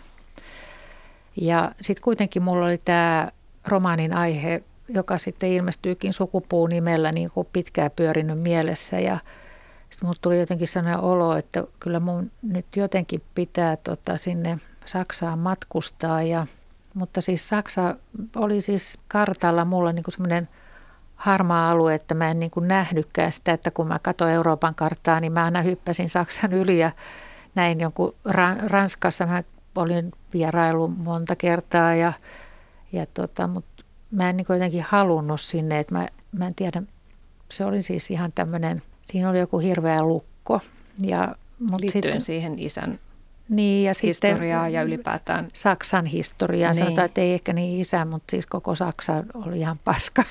Ja 1.36 1.72
sitten 1.80 2.02
kuitenkin 2.02 2.42
mulla 2.42 2.66
oli 2.66 2.78
tämä 2.78 3.28
romaanin 3.66 4.14
aihe, 4.14 4.62
joka 4.88 5.18
sitten 5.18 5.50
ilmestyykin 5.50 6.12
sukupuun 6.12 6.70
nimellä 6.70 7.12
niin 7.12 7.30
kuin 7.30 7.48
pitkään 7.52 7.90
pyörinyt 7.96 8.38
mielessä. 8.38 9.00
Ja 9.00 9.18
sitten 9.90 10.06
mulla 10.06 10.18
tuli 10.20 10.40
jotenkin 10.40 10.68
sellainen 10.68 11.00
olo, 11.00 11.36
että 11.36 11.64
kyllä 11.80 12.00
mun 12.00 12.30
nyt 12.42 12.66
jotenkin 12.76 13.22
pitää 13.34 13.76
tota, 13.76 14.16
sinne 14.16 14.58
Saksaan 14.84 15.38
matkustaa. 15.38 16.22
Ja, 16.22 16.46
mutta 16.94 17.20
siis 17.20 17.48
Saksa 17.48 17.96
oli 18.36 18.60
siis 18.60 18.98
kartalla 19.08 19.64
mulla 19.64 19.92
niin 19.92 20.04
kuin 20.04 20.12
semmoinen– 20.12 20.48
harmaa 21.20 21.70
alue, 21.70 21.94
että 21.94 22.14
mä 22.14 22.30
en 22.30 22.40
niin 22.40 22.50
kuin 22.50 22.68
nähnytkään 22.68 23.32
sitä, 23.32 23.52
että 23.52 23.70
kun 23.70 23.86
mä 23.86 23.98
katsoin 24.02 24.32
Euroopan 24.32 24.74
karttaa, 24.74 25.20
niin 25.20 25.32
mä 25.32 25.44
aina 25.44 25.62
hyppäsin 25.62 26.08
Saksan 26.08 26.52
yli 26.52 26.78
ja 26.78 26.90
näin 27.54 27.80
jonkun 27.80 28.14
Ranskassa. 28.66 29.26
Mä 29.26 29.42
olin 29.76 30.12
vierailu 30.32 30.88
monta 30.88 31.36
kertaa 31.36 31.94
ja, 31.94 32.12
ja 32.92 33.06
tota, 33.14 33.46
mutta 33.46 33.84
mä 34.10 34.30
en 34.30 34.36
niin 34.36 34.46
jotenkin 34.48 34.84
halunnut 34.88 35.40
sinne, 35.40 35.78
että 35.78 35.94
mä, 35.94 36.08
mä 36.32 36.46
en 36.46 36.54
tiedä, 36.54 36.82
se 37.50 37.64
oli 37.64 37.82
siis 37.82 38.10
ihan 38.10 38.30
tämmöinen, 38.34 38.82
siinä 39.02 39.30
oli 39.30 39.38
joku 39.38 39.58
hirveä 39.58 40.02
lukko. 40.02 40.60
Ja, 41.02 41.34
mutta 41.58 41.76
Liittyen 41.80 42.02
sitten, 42.02 42.20
siihen 42.20 42.58
isän 42.58 42.98
niin, 43.50 43.84
ja 43.84 43.92
historiaa 44.02 44.64
sitten, 44.64 44.72
ja 44.72 44.82
ylipäätään. 44.82 45.48
Saksan 45.54 46.06
historiaa. 46.06 46.72
Niin. 46.72 46.84
Sanotaan, 46.84 47.04
että 47.04 47.20
ei 47.20 47.34
ehkä 47.34 47.52
niin 47.52 47.80
isä, 47.80 48.04
mutta 48.04 48.30
siis 48.30 48.46
koko 48.46 48.74
Saksa 48.74 49.24
oli 49.34 49.58
ihan 49.58 49.78
paska. 49.84 50.22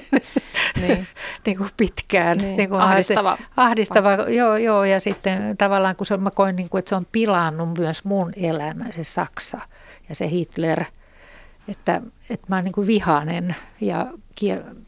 niin. 0.82 1.06
niin 1.46 1.56
kuin 1.56 1.70
pitkään. 1.76 2.38
Niin. 2.38 2.56
Niin 2.56 2.68
kuin 2.68 2.80
ahdistava. 2.80 3.38
Ahdistava, 3.56 4.12
joo, 4.12 4.56
joo. 4.56 4.84
Ja 4.84 5.00
sitten 5.00 5.56
tavallaan 5.56 5.96
kun 5.96 6.06
se, 6.06 6.16
mä 6.16 6.30
koin, 6.30 6.56
niin 6.56 6.68
kuin, 6.68 6.78
että 6.78 6.88
se 6.88 6.94
on 6.94 7.06
pilannut 7.12 7.78
myös 7.78 8.04
mun 8.04 8.32
elämä, 8.36 8.90
se 8.90 9.04
Saksa 9.04 9.60
ja 10.08 10.14
se 10.14 10.30
Hitler. 10.30 10.84
Että, 11.68 12.02
että 12.30 12.46
mä 12.48 12.56
oon 12.56 12.64
niin 12.64 12.72
kuin 12.72 12.86
vihainen 12.86 13.56
ja 13.80 14.06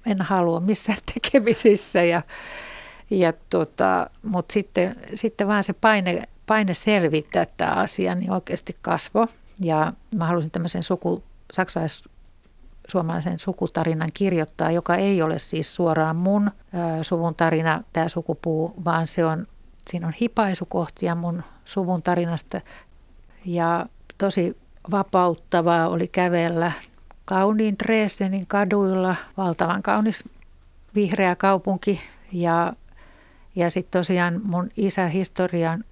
en 0.07 0.21
halua 0.21 0.61
missään 0.61 0.99
tekemisissä. 1.15 2.03
Ja, 2.03 2.23
ja 3.11 3.33
tota, 3.51 4.11
mutta 4.23 4.53
sitten, 4.53 4.97
sitten 5.15 5.49
vaan 5.49 5.65
se 5.65 5.73
paine 5.73 6.23
paine 6.49 6.75
selvittää 6.75 7.47
tämä 7.57 7.73
asia 7.73 8.15
niin 8.15 8.33
oikeasti 8.33 8.77
kasvo. 8.83 9.27
Ja 9.61 9.93
mä 10.15 10.27
halusin 10.27 10.51
tämmöisen 10.51 10.83
suku, 10.83 11.23
saksalais 11.53 12.05
suomalaisen 12.89 13.39
sukutarinan 13.39 14.09
kirjoittaa, 14.15 14.71
joka 14.71 14.97
ei 14.97 15.23
ole 15.23 15.39
siis 15.39 15.75
suoraan 15.75 16.17
mun 16.17 16.51
ö, 16.51 17.05
suvun 17.05 17.35
tarina, 17.35 17.83
tämä 17.93 18.09
sukupuu, 18.09 18.75
vaan 18.85 19.07
se 19.07 19.25
on, 19.25 19.47
siinä 19.87 20.07
on 20.07 20.15
hipaisukohtia 20.21 21.15
mun 21.15 21.43
suvun 21.65 22.03
tarinasta. 22.03 22.61
Ja 23.45 23.87
tosi 24.19 24.57
vapauttavaa 24.91 25.89
oli 25.89 26.09
kävellä 26.09 26.73
kauniin 27.25 27.77
Dresdenin 27.85 28.47
kaduilla, 28.47 29.17
valtavan 29.37 29.83
kaunis 29.83 30.25
vihreä 30.95 31.37
kaupunki 31.37 32.01
ja, 32.33 32.73
ja 33.57 33.71
sitten 33.71 34.01
tosiaan 34.01 34.41
mun 34.45 34.71
isä 34.77 35.07
historian 35.07 35.85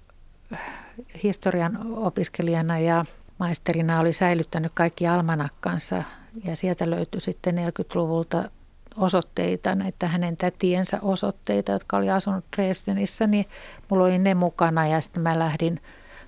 historian 1.23 1.79
opiskelijana 1.93 2.79
ja 2.79 3.05
maisterina 3.37 3.99
oli 3.99 4.13
säilyttänyt 4.13 4.71
kaikki 4.75 5.07
almanakkansa 5.07 6.03
ja 6.43 6.55
sieltä 6.55 6.89
löytyi 6.89 7.21
sitten 7.21 7.55
40-luvulta 7.55 8.51
osoitteita, 8.97 9.75
näitä 9.75 10.07
hänen 10.07 10.37
tätiensä 10.37 10.99
osoitteita, 11.01 11.71
jotka 11.71 11.97
oli 11.97 12.09
asunut 12.09 12.45
Dresdenissä, 12.55 13.27
niin 13.27 13.45
mulla 13.89 14.05
oli 14.05 14.19
ne 14.19 14.35
mukana 14.35 14.87
ja 14.87 15.01
sitten 15.01 15.23
mä 15.23 15.39
lähdin 15.39 15.79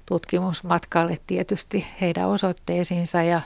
tutkimusmatkalle 0.06 1.18
tietysti 1.28 1.88
heidän 2.02 2.28
osoitteisiinsa 2.28 3.24
ja 3.24 3.42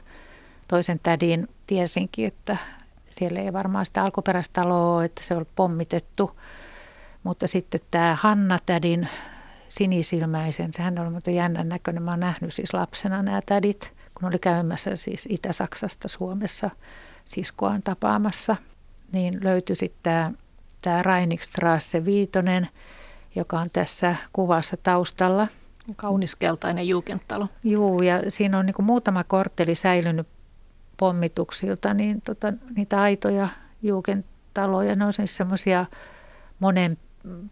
toisen 0.67 0.99
tädin 1.03 1.49
tiesinkin, 1.67 2.27
että 2.27 2.57
siellä 3.09 3.41
ei 3.41 3.53
varmaan 3.53 3.85
sitä 3.85 4.03
alkuperäistä 4.03 4.61
taloa 4.61 5.03
että 5.03 5.23
se 5.23 5.35
oli 5.35 5.45
pommitettu. 5.55 6.39
Mutta 7.23 7.47
sitten 7.47 7.81
tämä 7.91 8.17
Hanna 8.21 8.59
tädin 8.65 9.07
sinisilmäisen. 9.73 10.73
Sehän 10.73 10.99
oli 10.99 11.09
muuten 11.09 11.35
jännän 11.35 11.69
näköinen. 11.69 12.03
Mä 12.03 12.11
oon 12.11 12.19
nähnyt 12.19 12.53
siis 12.53 12.73
lapsena 12.73 13.23
nämä 13.23 13.41
tädit, 13.45 13.91
kun 14.15 14.27
oli 14.27 14.39
käymässä 14.39 14.95
siis 14.95 15.27
Itä-Saksasta 15.29 16.07
Suomessa 16.07 16.69
siskoaan 17.25 17.83
tapaamassa. 17.83 18.55
Niin 19.11 19.43
löytyi 19.43 19.75
sitten 19.75 19.99
tämä, 20.03 20.31
tämä 20.81 21.03
Reinikstrasse 21.03 22.05
Viitonen, 22.05 22.67
joka 23.35 23.59
on 23.59 23.67
tässä 23.73 24.15
kuvassa 24.33 24.77
taustalla. 24.83 25.47
Kaunis 25.95 26.35
keltainen 26.35 26.87
juukentalo. 26.87 27.47
Juu, 27.63 28.01
ja 28.01 28.21
siinä 28.27 28.59
on 28.59 28.65
niin 28.65 28.73
kuin 28.73 28.85
muutama 28.85 29.23
kortteli 29.23 29.75
säilynyt 29.75 30.27
pommituksilta, 30.97 31.93
niin 31.93 32.21
tota, 32.21 32.53
niitä 32.75 33.01
aitoja 33.01 33.47
juukentaloja, 33.81 34.95
ne 34.95 35.05
on 35.05 35.13
siis 35.13 35.35
semmoisia 35.35 35.85
monen 36.59 36.97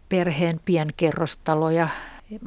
perheen 0.08 0.60
pienkerrostaloja, 0.64 1.88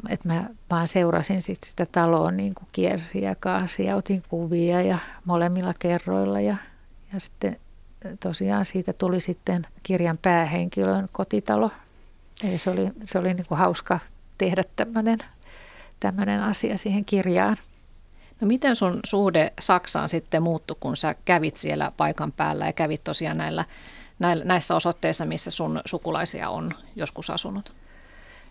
että 0.08 0.28
mä 0.28 0.48
vaan 0.70 0.88
seurasin 0.88 1.42
sit 1.42 1.62
sitä 1.62 1.86
taloa 1.92 2.30
niin 2.30 2.54
kuin 2.54 2.68
kiersi 2.72 3.22
ja 3.22 3.34
kaasi 3.34 3.84
ja 3.84 3.96
otin 3.96 4.22
kuvia 4.28 4.82
ja 4.82 4.98
molemmilla 5.24 5.72
kerroilla 5.78 6.40
ja, 6.40 6.56
ja 7.12 7.20
sitten 7.20 7.56
tosiaan 8.20 8.64
siitä 8.64 8.92
tuli 8.92 9.20
sitten 9.20 9.66
kirjan 9.82 10.18
päähenkilön 10.22 11.08
kotitalo. 11.12 11.70
Eli 12.44 12.58
se 12.58 12.70
oli, 12.70 12.90
se 13.04 13.18
oli 13.18 13.34
niin 13.34 13.46
kuin 13.48 13.58
hauska 13.58 13.98
tehdä 14.38 14.62
tämmöinen, 14.76 15.18
tämmöinen 16.00 16.42
asia 16.42 16.78
siihen 16.78 17.04
kirjaan. 17.04 17.56
No 18.40 18.46
miten 18.46 18.76
sun 18.76 19.00
suhde 19.04 19.52
Saksaan 19.60 20.08
sitten 20.08 20.42
muuttui, 20.42 20.76
kun 20.80 20.96
sä 20.96 21.14
kävit 21.24 21.56
siellä 21.56 21.92
paikan 21.96 22.32
päällä 22.32 22.66
ja 22.66 22.72
kävit 22.72 23.04
tosiaan 23.04 23.36
näillä, 23.36 23.64
näissä 24.44 24.76
osoitteissa, 24.76 25.24
missä 25.24 25.50
sun 25.50 25.80
sukulaisia 25.84 26.48
on 26.48 26.72
joskus 26.96 27.30
asunut? 27.30 27.76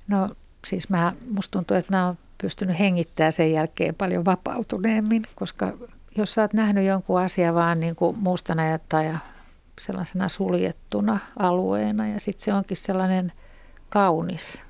No 0.08 0.30
siis 0.66 0.90
mä, 0.90 1.14
musta 1.32 1.52
tuntuu, 1.52 1.78
että 1.78 1.98
mä 1.98 2.06
oon 2.06 2.16
pystynyt 2.38 2.80
hengittämään 2.80 3.34
sen 3.34 3.52
jälkeen 3.52 3.96
paljon 3.96 4.26
vapautuneemmin, 4.26 5.24
koska 5.36 5.74
jos 6.18 6.34
sä 6.34 6.42
oot 6.42 6.54
nähnyt 6.54 6.86
jonkun 6.86 7.22
asian 7.22 7.56
vaan 7.56 7.80
niin 7.80 7.96
kuin 7.96 8.20
mustana 8.20 8.64
tai 8.90 9.14
sellaisena 9.82 10.30
suljettuna 10.30 11.20
alueena 11.40 12.08
ja 12.08 12.20
sitten 12.20 12.44
se 12.44 12.54
onkin 12.54 12.78
sellainen 12.78 13.32
kaunis 13.90 14.62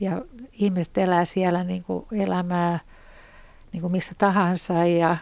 ja 0.00 0.22
ihmiset 0.52 0.98
elää 0.98 1.24
siellä 1.24 1.64
niin 1.64 1.84
kuin 1.84 2.06
elämää 2.12 2.78
niin 3.72 3.80
kuin 3.80 3.92
missä 3.92 4.12
tahansa 4.18 4.74
ja 4.84 5.16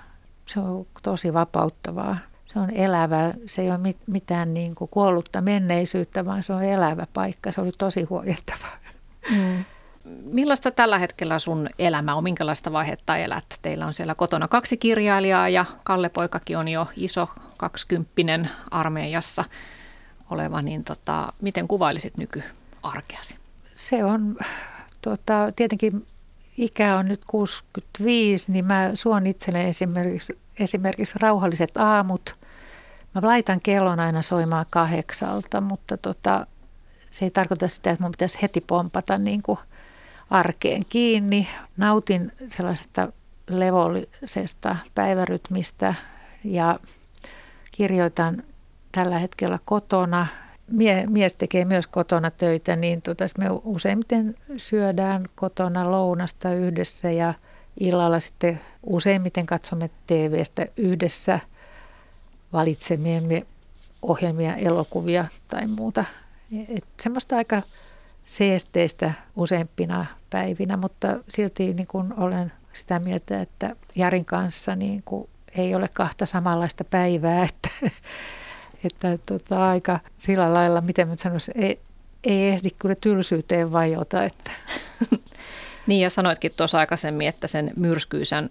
se 0.47 0.61
on 0.61 0.87
tosi 1.03 1.35
vapauttavaa. 1.35 2.17
se 2.45 2.59
on 2.59 2.71
elävä, 2.71 3.35
se 3.47 3.63
ei 3.63 3.71
ole 3.71 3.95
mitään 4.07 4.53
niin 4.53 4.75
kuin 4.75 4.91
kuollutta 4.91 5.41
menneisyyttä, 5.41 6.25
vaan 6.25 6.43
se 6.43 6.53
on 6.53 6.63
elävä 6.63 7.07
paikka. 7.13 7.53
Se 7.53 7.61
oli 7.61 7.71
tosi 7.79 8.03
huojettavaa. 8.03 8.77
Mm. 9.31 9.65
Millaista 10.25 10.71
tällä 10.71 10.99
hetkellä 10.99 11.39
sun 11.39 11.69
elämä 11.79 12.15
on? 12.15 12.25
Minkälaista 12.25 12.73
vaihetta 12.73 13.17
elät? 13.17 13.45
Teillä 13.63 13.87
on 13.87 13.95
siellä 13.95 14.15
kotona 14.15 14.49
kaksi 14.49 14.77
kirjailijaa 14.77 15.49
ja 15.49 15.65
Kalle 15.85 16.09
Poikakin 16.09 16.59
on 16.59 16.69
jo 16.69 16.87
iso 16.97 17.29
kaksikymppinen 17.57 18.51
armeijassa 18.71 19.45
oleva. 20.31 20.63
Niin 20.63 20.85
tota, 20.85 21.33
miten 21.41 21.69
kuvailisit 21.69 22.17
nykyarkeasi? 22.17 23.37
Se 23.75 24.05
on 24.05 24.37
tota, 25.03 25.53
tietenkin 25.57 26.07
ikä 26.59 26.97
on 26.97 27.09
nyt 27.09 27.21
65, 27.27 28.53
niin 28.53 28.65
mä 28.65 28.91
suon 28.95 29.27
itselleni 29.27 29.69
esimerkiksi, 29.69 30.39
esimerkiksi 30.59 31.15
rauhalliset 31.21 31.77
aamut. 31.77 32.37
Mä 33.15 33.21
laitan 33.25 33.61
kellon 33.61 34.01
aina 34.01 34.23
soimaan 34.23 34.67
kahdeksalta, 34.71 35.61
mutta 35.61 35.97
tota, 35.97 36.47
se 37.11 37.25
ei 37.25 37.31
tarkoita 37.31 37.69
sitä, 37.69 37.91
että 37.91 38.03
mun 38.03 38.11
pitäisi 38.11 38.39
heti 38.43 38.61
pompata 38.61 39.19
niin 39.19 39.43
kuin 39.43 39.59
arkeen 40.31 40.83
kiinni. 40.89 41.49
Nautin 41.77 42.33
sellaisesta 42.49 43.13
levollisesta 43.51 44.77
päivärytmistä 44.95 45.95
ja 46.45 46.81
kirjoitan 47.77 48.43
tällä 48.93 49.19
hetkellä 49.19 49.59
kotona. 49.65 50.27
Mie, 50.71 51.07
mies 51.07 51.35
tekee 51.35 51.65
myös 51.65 51.87
kotona 51.87 52.31
töitä, 52.31 52.77
niin 52.77 53.03
tota, 53.03 53.25
me 53.39 53.47
useimmiten 53.65 54.35
syödään 54.57 55.27
kotona 55.35 55.91
lounasta 55.91 56.55
yhdessä 56.55 57.11
ja 57.11 57.35
illalla 57.81 58.21
sitten 58.21 58.61
useimmiten 58.83 59.47
katsomme 59.47 59.91
TVstä 60.07 60.67
yhdessä 60.77 61.41
valitsemiemme 62.53 63.47
ohjelmia, 64.03 64.57
elokuvia 64.57 65.25
tai 65.49 65.67
muuta. 65.67 66.05
Et 66.69 66.85
semmoista 67.01 67.37
aika 67.37 67.63
seesteistä 68.25 69.13
useimpina 69.37 70.07
päivinä, 70.31 70.77
mutta 70.77 71.17
silti 71.29 71.75
niin 71.75 71.87
kun 71.87 72.15
olen 72.17 72.53
sitä 72.73 72.99
mieltä, 72.99 73.41
että 73.41 73.77
Jarin 73.95 74.25
kanssa 74.25 74.77
niin 74.77 75.03
kun 75.05 75.29
ei 75.57 75.75
ole 75.75 75.89
kahta 75.93 76.27
samanlaista 76.27 76.85
päivää, 76.85 77.43
että, 77.45 77.69
että 78.85 79.19
tota, 79.27 79.69
aika 79.69 80.01
sillä 80.19 80.55
lailla, 80.55 80.81
miten 80.81 81.09
mä 81.09 81.15
sanoisin, 81.17 81.55
ei, 81.59 81.81
ei 82.25 82.49
ehdi 82.49 82.69
kyllä 82.79 82.95
tylsyyteen 83.01 83.73
vajota. 83.73 84.25
Että. 84.25 84.51
niin 85.87 86.01
ja 86.01 86.11
sanoitkin 86.11 86.53
tuossa 86.57 86.79
aikaisemmin, 86.79 87.29
että 87.29 87.47
sen 87.47 87.73
myrskyisän 87.77 88.51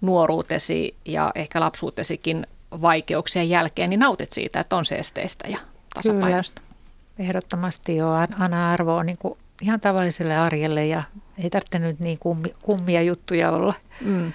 nuoruutesi 0.00 0.96
ja 1.04 1.32
ehkä 1.34 1.60
lapsuutesikin 1.60 2.46
vaikeuksien 2.82 3.48
jälkeen, 3.48 3.90
niin 3.90 4.00
nautit 4.00 4.32
siitä, 4.32 4.60
että 4.60 4.76
on 4.76 4.84
seesteistä 4.84 5.48
ja 5.48 5.58
tasapainosta. 5.94 6.60
Kyllä, 6.60 7.28
ehdottomasti 7.28 7.96
jo. 7.96 8.10
Anna 8.38 8.70
arvo 8.70 8.96
on 8.96 9.06
niin 9.06 9.18
kuin 9.18 9.38
ihan 9.62 9.80
tavalliselle 9.80 10.36
arjelle 10.36 10.86
ja 10.86 11.02
ei 11.38 11.50
tarvitse 11.50 11.78
nyt 11.78 12.00
niin 12.00 12.18
kummi, 12.18 12.54
kummia 12.62 13.02
juttuja 13.02 13.50
olla. 13.50 13.74
Mm. 14.00 14.32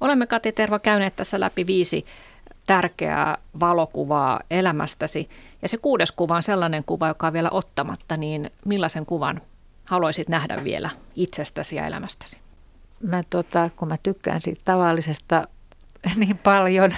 Olemme 0.00 0.26
Kati 0.26 0.52
Terva 0.52 0.78
käyneet 0.78 1.16
tässä 1.16 1.40
läpi 1.40 1.66
viisi 1.66 2.04
tärkeää 2.66 3.38
valokuvaa 3.60 4.40
elämästäsi. 4.50 5.28
Ja 5.62 5.68
se 5.68 5.76
kuudes 5.76 6.12
kuva 6.12 6.36
on 6.36 6.42
sellainen 6.42 6.84
kuva, 6.84 7.08
joka 7.08 7.26
on 7.26 7.32
vielä 7.32 7.50
ottamatta, 7.50 8.16
niin 8.16 8.50
millaisen 8.64 9.06
kuvan 9.06 9.40
haluaisit 9.84 10.28
nähdä 10.28 10.64
vielä 10.64 10.90
itsestäsi 11.16 11.76
ja 11.76 11.86
elämästäsi? 11.86 12.38
Mä 13.02 13.22
tota, 13.30 13.70
kun 13.76 13.88
mä 13.88 13.96
tykkään 14.02 14.40
siitä 14.40 14.60
tavallisesta 14.64 15.48
niin 16.16 16.38
paljon, 16.38 16.94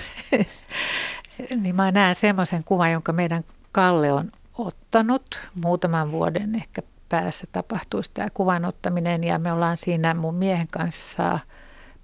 niin 1.62 1.74
mä 1.74 1.90
näen 1.90 2.14
semmoisen 2.14 2.64
kuvan, 2.64 2.92
jonka 2.92 3.12
meidän 3.12 3.44
Kalle 3.72 4.12
on 4.12 4.32
ottanut 4.58 5.40
muutaman 5.54 6.12
vuoden 6.12 6.54
ehkä 6.54 6.82
päässä 7.10 7.46
tapahtuisi 7.52 8.10
tämä 8.14 8.28
kuvan 8.34 8.64
ottaminen 8.64 9.24
ja 9.24 9.38
me 9.38 9.52
ollaan 9.52 9.76
siinä 9.76 10.14
mun 10.14 10.34
miehen 10.34 10.68
kanssa 10.68 11.38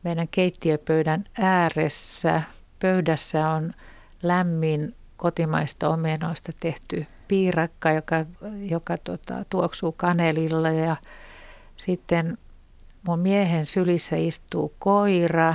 meidän 0.02 0.28
keittiöpöydän 0.28 1.24
ääressä. 1.38 2.42
Pöydässä 2.80 3.48
on 3.48 3.74
lämmin 4.22 4.94
kotimaista 5.16 5.88
omenoista 5.88 6.52
tehty 6.60 7.06
piirakka, 7.28 7.90
joka, 7.90 8.24
joka 8.60 8.98
tota, 8.98 9.44
tuoksuu 9.50 9.92
kanelilla 9.92 10.70
ja 10.70 10.96
sitten 11.76 12.38
mun 13.06 13.18
miehen 13.18 13.66
sylissä 13.66 14.16
istuu 14.16 14.74
koira. 14.78 15.54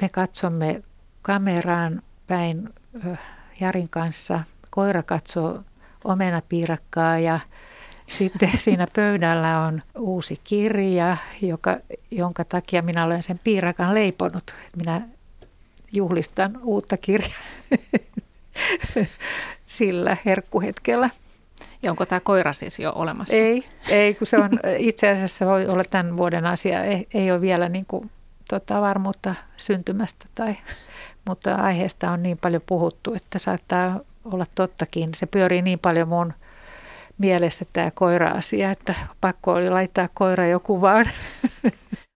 Me 0.00 0.08
katsomme 0.08 0.82
kameraan 1.22 2.02
päin 2.26 2.68
Jarin 3.60 3.88
kanssa. 3.88 4.40
Koira 4.70 5.02
katsoo 5.02 5.62
omenapiirakkaa 6.04 7.18
ja 7.18 7.40
sitten 8.12 8.50
siinä 8.56 8.86
pöydällä 8.94 9.60
on 9.60 9.82
uusi 9.98 10.40
kirja, 10.44 11.16
joka, 11.42 11.76
jonka 12.10 12.44
takia 12.44 12.82
minä 12.82 13.04
olen 13.04 13.22
sen 13.22 13.40
piirakan 13.44 13.94
leiponut. 13.94 14.54
Minä 14.76 15.08
juhlistan 15.92 16.60
uutta 16.62 16.96
kirjaa 16.96 17.30
sillä 19.66 20.16
herkkuhetkellä. 20.24 21.10
Ja 21.82 21.90
onko 21.90 22.06
tämä 22.06 22.20
koira 22.20 22.52
siis 22.52 22.78
jo 22.78 22.92
olemassa? 22.94 23.34
Ei, 23.34 23.64
ei 23.88 24.14
kun 24.14 24.26
se 24.26 24.38
on 24.38 24.50
itse 24.78 25.10
asiassa 25.10 25.46
voi 25.46 25.66
olla 25.66 25.82
tämän 25.90 26.16
vuoden 26.16 26.46
asia. 26.46 26.84
Ei, 26.84 27.06
ei 27.14 27.30
ole 27.30 27.40
vielä 27.40 27.68
niin 27.68 27.86
kuin, 27.86 28.10
tota, 28.48 28.80
varmuutta 28.80 29.34
syntymästä, 29.56 30.26
tai, 30.34 30.56
mutta 31.28 31.54
aiheesta 31.54 32.10
on 32.10 32.22
niin 32.22 32.38
paljon 32.38 32.62
puhuttu, 32.66 33.14
että 33.14 33.38
saattaa 33.38 34.00
olla 34.24 34.44
tottakin. 34.54 35.10
Se 35.14 35.26
pyörii 35.26 35.62
niin 35.62 35.78
paljon 35.78 36.08
mun 36.08 36.32
mielessä 37.18 37.64
tämä 37.72 37.90
koira-asia, 37.90 38.70
että 38.70 38.94
pakko 39.20 39.52
oli 39.52 39.70
laittaa 39.70 40.08
koira 40.14 40.46
jo 40.46 40.60
kuvaan. 40.60 41.06